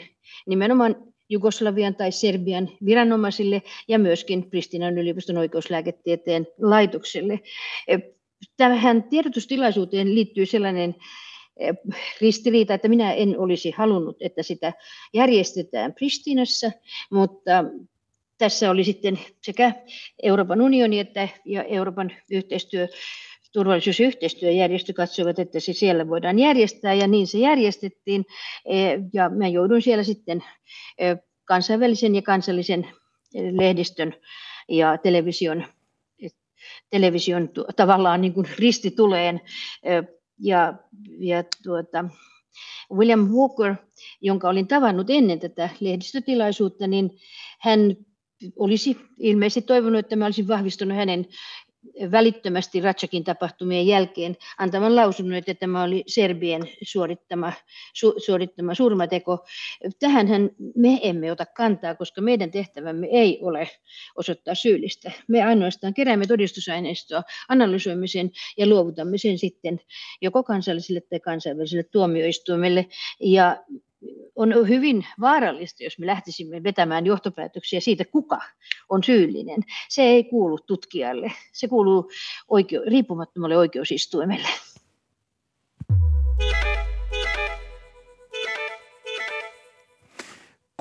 [0.47, 7.39] nimenomaan Jugoslavian tai Serbian viranomaisille ja myöskin Pristinan yliopiston oikeuslääketieteen laitokselle.
[7.88, 7.97] E,
[8.57, 10.95] tähän tiedotustilaisuuteen liittyy sellainen
[11.57, 11.73] e,
[12.21, 14.73] ristiriita, että minä en olisi halunnut, että sitä
[15.13, 16.71] järjestetään Pristinassa,
[17.11, 17.63] mutta
[18.38, 19.71] tässä oli sitten sekä
[20.23, 22.88] Euroopan unioni että ja Euroopan yhteistyö
[23.56, 28.26] turvallisuus- ja yhteistyöjärjestö katsoivat, että se siellä voidaan järjestää ja niin se järjestettiin.
[29.14, 30.43] Ja mä jouduin siellä sitten
[31.45, 32.88] kansainvälisen ja kansallisen
[33.34, 34.14] lehdistön
[34.70, 35.66] ja television,
[36.89, 39.41] television tavallaan niin kuin ristituleen.
[40.39, 40.74] Ja,
[41.20, 42.06] ja tuota,
[42.93, 43.76] William Walker,
[44.22, 47.12] jonka olin tavannut ennen tätä lehdistötilaisuutta, niin
[47.60, 47.95] hän
[48.60, 51.26] olisi ilmeisesti toivonut, että mä olisin vahvistunut hänen
[52.11, 57.53] välittömästi Ratsakin tapahtumien jälkeen antavan lausunnon, että tämä oli Serbien suorittama,
[57.93, 59.45] su, suorittama surmateko.
[59.99, 63.69] Tähänhän me emme ota kantaa, koska meidän tehtävämme ei ole
[64.15, 65.11] osoittaa syyllistä.
[65.27, 69.79] Me ainoastaan keräämme todistusaineistoa, analysoimme sen ja luovutamme sen sitten
[70.21, 72.86] joko kansallisille tai kansainvälisille tuomioistuimelle.
[73.19, 73.57] Ja
[74.35, 78.39] on hyvin vaarallista, jos me lähtisimme vetämään johtopäätöksiä siitä, kuka
[78.89, 79.63] on syyllinen.
[79.89, 82.11] Se ei kuulu tutkijalle, se kuuluu
[82.47, 84.47] oikeu- riippumattomalle oikeusistuimelle.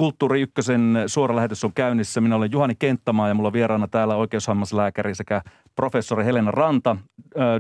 [0.05, 2.21] Kulttuuri Ykkösen suora lähetys on käynnissä.
[2.21, 5.43] Minä olen Juhani Kenttämaa ja mulla on vieraana täällä oikeushammaslääkäri sekä
[5.77, 6.97] professori Helena Ranta,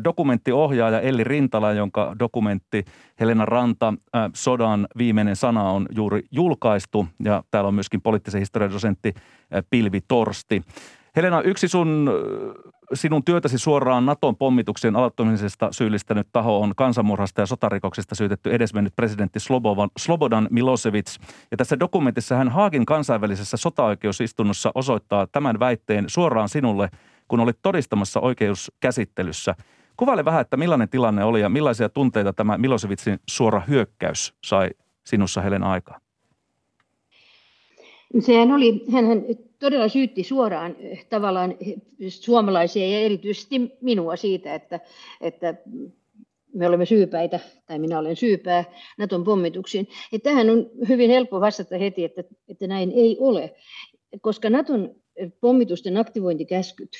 [0.04, 2.84] dokumenttiohjaaja Elli Rintala, jonka dokumentti
[3.20, 3.94] Helena Ranta,
[4.34, 7.06] sodan viimeinen sana on juuri julkaistu.
[7.24, 9.14] Ja täällä on myöskin poliittisen historian dosentti
[9.70, 10.62] Pilvi Torsti.
[11.16, 12.10] Helena, yksi sun,
[12.94, 19.40] sinun työtäsi suoraan Naton pommituksen aloittamisesta syyllistänyt taho on kansanmurhasta ja sotarikoksesta syytetty edesmennyt presidentti
[19.40, 21.16] Slobodan, Slobodan Milosevic.
[21.50, 26.88] Ja tässä dokumentissa hän Haagin kansainvälisessä sotaoikeusistunnossa osoittaa tämän väitteen suoraan sinulle,
[27.28, 29.54] kun olit todistamassa oikeuskäsittelyssä.
[29.96, 34.70] Kuvaile vähän, että millainen tilanne oli ja millaisia tunteita tämä Milosevicin suora hyökkäys sai
[35.04, 36.00] sinussa Helena aikaa?
[38.20, 39.04] Sehän oli, hän
[39.58, 41.74] todella syytti suoraan eh, tavallaan eh,
[42.08, 44.80] suomalaisia ja erityisesti minua siitä, että,
[45.20, 45.54] että
[46.54, 48.64] me olemme syypäitä, tai minä olen syypää
[48.98, 49.88] Naton pommituksiin.
[50.12, 53.54] Ja tähän on hyvin helppo vastata heti, että, että näin ei ole,
[54.20, 54.94] koska Naton
[55.40, 56.90] pommitusten aktivointikäskyt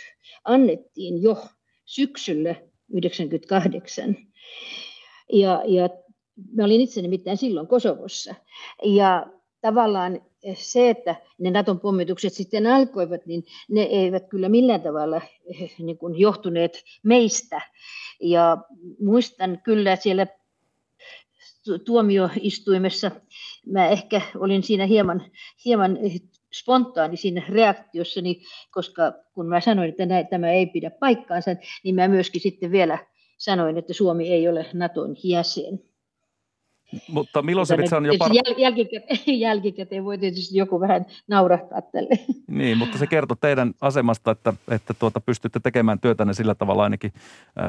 [0.45, 1.37] annettiin jo
[1.85, 4.17] syksyllä 1998.
[5.33, 5.89] Ja, ja
[6.53, 8.35] mä olin itse nimittäin silloin Kosovossa.
[8.85, 9.27] Ja
[9.61, 10.21] tavallaan
[10.55, 15.99] se, että ne Naton pommitukset sitten alkoivat, niin ne eivät kyllä millään tavalla eh, niin
[15.99, 17.61] kuin johtuneet meistä.
[18.21, 18.59] Ja
[19.01, 20.27] muistan kyllä siellä
[21.85, 23.11] tuomioistuimessa,
[23.67, 25.31] mä ehkä olin siinä hieman,
[25.65, 25.99] hieman
[26.55, 31.51] spontaani siinä reaktiossani, koska kun mä sanoin, että näin, tämä ei pidä paikkaansa,
[31.85, 32.99] niin mä myöskin sitten vielä
[33.39, 35.94] sanoin, että Suomi ei ole Naton jäsen.
[37.09, 38.29] Mutta Milosevic on jopa...
[38.33, 42.19] Jäl, jälkikäteen, jälkikäteen voi tietysti joku vähän naurahtaa tälle.
[42.49, 47.13] Niin, mutta se kertoo teidän asemasta, että, että tuota, pystytte tekemään työtänne sillä tavalla ainakin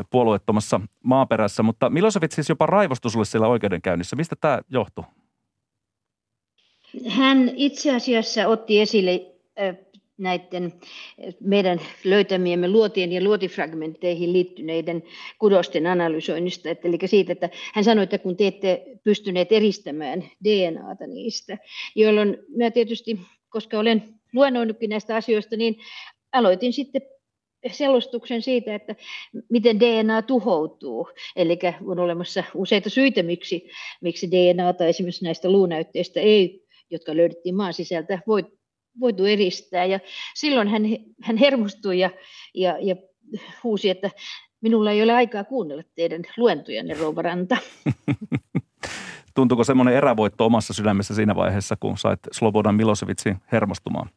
[0.10, 1.64] puolueettomassa maaperässä.
[1.64, 4.16] Mutta Milosevic siis jopa raivostui sulle siellä oikeudenkäynnissä.
[4.16, 5.06] Mistä tämä johtuu?
[7.08, 9.36] Hän itse asiassa otti esille
[10.18, 10.74] näiden
[11.40, 15.04] meidän löytämiemme luotien ja luotifragmentteihin liittyneiden
[15.40, 16.70] kudosten analysoinnista.
[16.70, 21.58] Että, eli siitä, että hän sanoi, että kun te ette pystyneet eristämään DNAta niistä,
[21.96, 24.04] jolloin mä tietysti, koska olen
[24.34, 25.80] luennoinutkin näistä asioista, niin
[26.32, 27.02] aloitin sitten
[27.72, 28.96] selostuksen siitä, että
[29.50, 31.10] miten DNA tuhoutuu.
[31.36, 33.70] Eli on olemassa useita syitä, miksi,
[34.02, 38.46] miksi DNAta esimerkiksi näistä luunäytteistä ei, jotka löydettiin maan sisältä, voi
[39.00, 39.86] voitu eristää.
[39.86, 40.00] Ja
[40.36, 40.84] silloin hän,
[41.22, 42.10] hän hermostui ja,
[42.54, 42.96] ja, ja
[43.64, 44.12] huusi, että
[44.62, 47.58] minulla ei ole aikaa kuunnella teidän luentojanne, Rouva Ranta.
[49.36, 54.10] Tuntuuko semmoinen erävoitto omassa sydämessä siinä vaiheessa, kun sait Slobodan Milosevicin hermostumaan?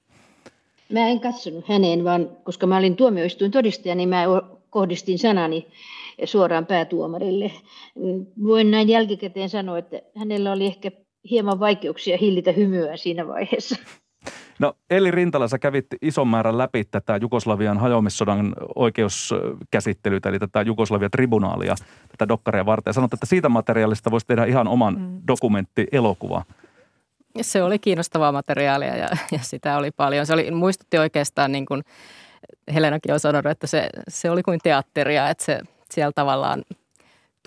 [0.92, 4.24] Mä en katsonut häneen, vaan koska mä olin tuomioistuin todistaja, niin mä
[4.70, 5.66] kohdistin sanani
[6.24, 7.52] suoraan päätuomarille.
[8.42, 10.90] Voin näin jälkikäteen sanoa, että hänellä oli ehkä
[11.30, 13.76] hieman vaikeuksia hillitä hymyä siinä vaiheessa.
[14.58, 21.74] No Eli Rintala, sä kävit ison määrän läpi tätä Jugoslavian hajoamissodan oikeuskäsittelytä, eli tätä Jugoslavia-tribunaalia,
[22.08, 22.90] tätä dokkaria varten.
[22.90, 25.20] Ja sanot, että siitä materiaalista voisi tehdä ihan oman mm.
[25.28, 26.44] dokumenttielokuva.
[27.40, 30.26] Se oli kiinnostavaa materiaalia ja, ja sitä oli paljon.
[30.26, 31.82] Se oli, muistutti oikeastaan niin kuin
[32.74, 36.62] Helenakin on sanonut, että se, se oli kuin teatteria, että se siellä tavallaan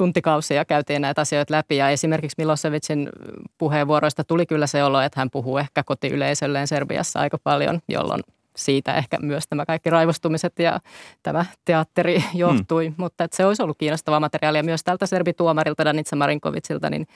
[0.01, 1.77] tuntikausia käytiin näitä asioita läpi.
[1.77, 3.09] Ja esimerkiksi Milosevicin
[3.57, 8.21] puheenvuoroista tuli kyllä se olo, että hän puhuu ehkä kotiyleisölleen Serbiassa aika paljon, jolloin
[8.55, 10.79] siitä ehkä myös tämä kaikki raivostumiset ja
[11.23, 12.87] tämä teatteri johtui.
[12.87, 12.95] Hmm.
[12.97, 17.07] Mutta että se olisi ollut kiinnostavaa materiaalia myös tältä serbituomarilta Danitsa Marinkovitsilta, niin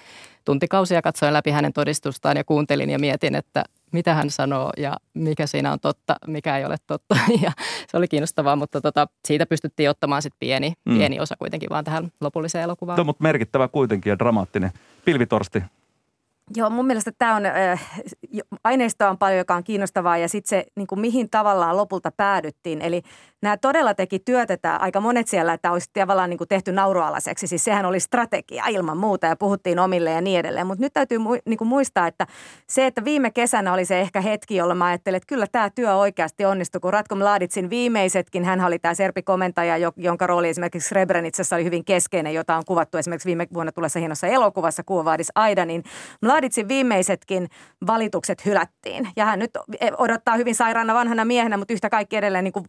[0.46, 5.48] tuntikausia katsoin läpi hänen todistustaan ja kuuntelin ja mietin, että mitä hän sanoo ja mikä
[5.48, 7.16] siinä on totta, mikä ei ole totta.
[7.42, 7.52] Ja
[7.88, 10.98] se oli kiinnostavaa, mutta tota, siitä pystyttiin ottamaan sitten pieni, mm.
[10.98, 12.96] pieni osa kuitenkin vaan tähän lopulliseen elokuvaan.
[12.96, 14.72] Tuo, mutta merkittävä kuitenkin ja dramaattinen.
[15.06, 15.64] Pilvitorsti,
[16.56, 18.02] Joo, mun mielestä tämä on, äh,
[18.64, 22.82] aineistoa on paljon, joka on kiinnostavaa ja sitten se, niin kuin mihin tavallaan lopulta päädyttiin.
[22.82, 23.02] Eli
[23.46, 27.48] nämä todella teki työtä aika monet siellä, että olisi tavallaan niin kuin tehty naurualaseksi.
[27.48, 30.68] Siis sehän oli strategia ilman muuta ja puhuttiin omille ja niin edelleen.
[30.68, 32.28] Mutta nyt täytyy mu- niin kuin muistaa, että
[32.70, 35.96] se, että viime kesänä oli se ehkä hetki, jolloin mä ajattelin, että kyllä tämä työ
[35.96, 36.82] oikeasti onnistui.
[36.82, 42.34] Kun Ratko Mladitsin viimeisetkin, hän oli tämä serpikomentaja, jonka rooli esimerkiksi Srebrenicassa oli hyvin keskeinen,
[42.34, 45.84] jota on kuvattu esimerkiksi viime vuonna tulessa hienossa elokuvassa Kuovaadis Aida, niin
[46.22, 47.48] Mladitsin viimeisetkin
[47.88, 49.08] valitukset hylättiin.
[49.16, 49.52] Ja hän nyt
[49.98, 52.66] odottaa hyvin sairaana vanhana miehenä, mutta yhtä kaikki edelleen niin kuin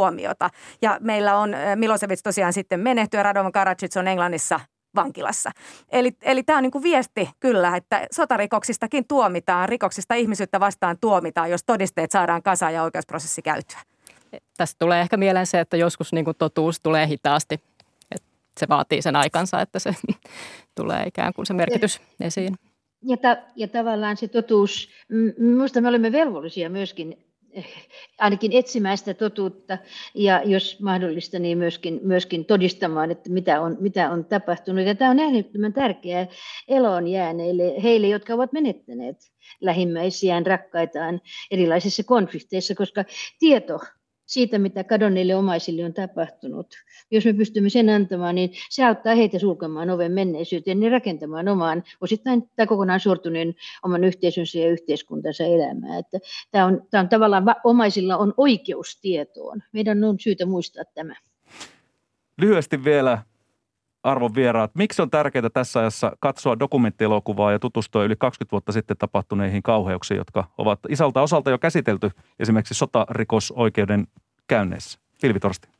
[0.00, 0.50] vankilatuomiota.
[0.82, 4.60] Ja meillä on Milosevic tosiaan sitten menehty ja Radovan Karadzic on Englannissa
[4.94, 5.50] vankilassa.
[5.92, 11.50] Eli, eli tämä on niin kuin viesti kyllä, että sotarikoksistakin tuomitaan, rikoksista ihmisyyttä vastaan tuomitaan,
[11.50, 13.78] jos todisteet saadaan kasaan ja oikeusprosessi käytyä.
[14.56, 17.60] Tästä tulee ehkä mieleen se, että joskus niin kuin totuus tulee hitaasti.
[18.14, 18.28] Että
[18.58, 19.94] se vaatii sen aikansa, että se
[20.80, 22.54] tulee ikään kuin se merkitys esiin.
[23.02, 24.90] Ja, ta, ja tavallaan se totuus,
[25.38, 27.29] minusta me olemme velvollisia myöskin eh,
[28.18, 29.78] ainakin etsimään sitä totuutta
[30.14, 34.86] ja jos mahdollista, niin myöskin, myöskin todistamaan, että mitä on, mitä on tapahtunut.
[34.86, 36.26] Ja tämä on äärettömän tärkeää
[36.68, 39.16] eloon jääneille, heille, jotka ovat menettäneet
[39.60, 41.20] lähimmäisiään, rakkaitaan
[41.50, 43.04] erilaisissa konflikteissa, koska
[43.38, 43.78] tieto
[44.30, 46.66] siitä, mitä kadonneille omaisille on tapahtunut.
[47.10, 51.84] Jos me pystymme sen antamaan, niin se auttaa heitä sulkemaan oven menneisyyteen ja rakentamaan omaan,
[52.00, 55.98] osittain tai kokonaan sortuneen oman yhteisönsä ja yhteiskuntansa elämää.
[55.98, 56.18] Että
[56.50, 59.62] tämä, on, tämä on tavallaan, omaisilla on oikeus tietoon.
[59.72, 61.14] Meidän on syytä muistaa tämä.
[62.40, 63.18] Lyhyesti vielä
[64.02, 68.96] arvon vieraat, miksi on tärkeää tässä ajassa katsoa dokumenttielokuvaa ja tutustua yli 20 vuotta sitten
[68.96, 74.06] tapahtuneihin kauheuksiin, jotka ovat isolta osalta jo käsitelty esimerkiksi sotarikosoikeuden
[74.46, 74.98] käynneissä?
[75.22, 75.79] Pilvi Torsti.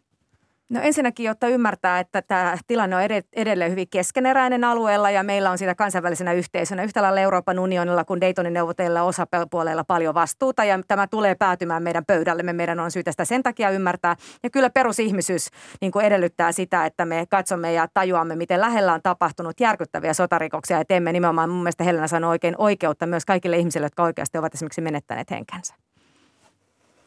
[0.71, 3.03] No ensinnäkin, jotta ymmärtää, että tämä tilanne on
[3.33, 8.21] edelleen hyvin keskeneräinen alueella ja meillä on siitä kansainvälisenä yhteisönä yhtä lailla Euroopan unionilla kuin
[8.21, 12.53] Daytonin neuvotteilla osapuolella paljon vastuuta ja tämä tulee päätymään meidän pöydällemme.
[12.53, 14.17] Meidän on syytä sitä sen takia ymmärtää.
[14.43, 15.49] Ja kyllä perusihmisyys
[15.81, 20.79] niin kuin edellyttää sitä, että me katsomme ja tajuamme, miten lähellä on tapahtunut järkyttäviä sotarikoksia
[20.79, 24.55] ja teemme nimenomaan mun mielestä Helena sanoi oikein oikeutta myös kaikille ihmisille, jotka oikeasti ovat
[24.55, 25.75] esimerkiksi menettäneet henkensä.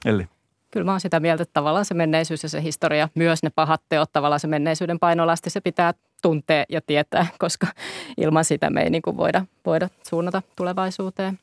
[0.06, 0.28] Eli
[0.74, 3.82] Kyllä mä oon sitä mieltä, että tavallaan se menneisyys ja se historia, myös ne pahat
[3.90, 7.68] teot, tavallaan se menneisyyden painolasti, se pitää tuntea ja tietää, koska
[8.18, 11.40] ilman sitä me ei niin kuin voida, voida suunnata tulevaisuuteen.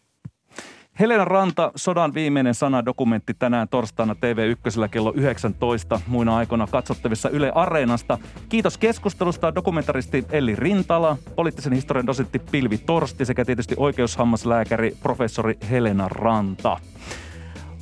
[1.01, 7.53] Helena Ranta, sodan viimeinen sana dokumentti tänään torstaina TV1 kello 19 muina aikoina katsottavissa Yle
[7.55, 8.19] Areenasta.
[8.49, 16.09] Kiitos keskustelusta dokumentaristi Elli Rintala, poliittisen historian dosentti Pilvi Torsti sekä tietysti oikeushammaslääkäri professori Helena
[16.09, 16.77] Ranta.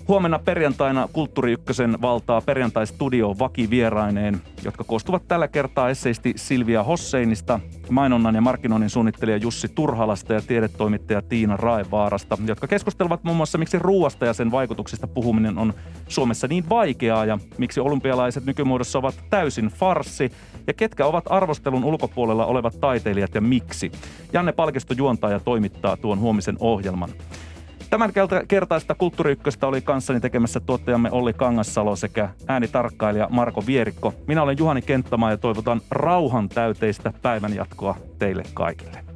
[0.08, 8.34] Huomenna perjantaina Kulttuuri Ykkösen valtaa perjantai-studio vakivieraineen, jotka koostuvat tällä kertaa esseisti Silvia Hosseinista, mainonnan
[8.34, 14.26] ja markkinoinnin suunnittelija Jussi Turhalasta ja tiedetoimittaja Tiina Raevaarasta, jotka keskustelevat muun muassa miksi ruoasta
[14.26, 15.74] ja sen vaikutuksista puhuminen on
[16.08, 20.32] Suomessa niin vaikeaa ja miksi olympialaiset nykymuodossa ovat täysin farsi
[20.66, 23.92] ja ketkä ovat arvostelun ulkopuolella olevat taiteilijat ja miksi.
[24.32, 27.10] Janne Palkisto juontaa ja toimittaa tuon huomisen ohjelman.
[27.90, 28.12] Tämän
[28.48, 34.14] kertaista Kulttuuri oli kanssani tekemässä tuottajamme Olli Kangassalo sekä äänitarkkailija Marko Vierikko.
[34.26, 39.07] Minä olen Juhani Kenttämaa ja toivotan rauhan täyteistä päivänjatkoa teille kaikille.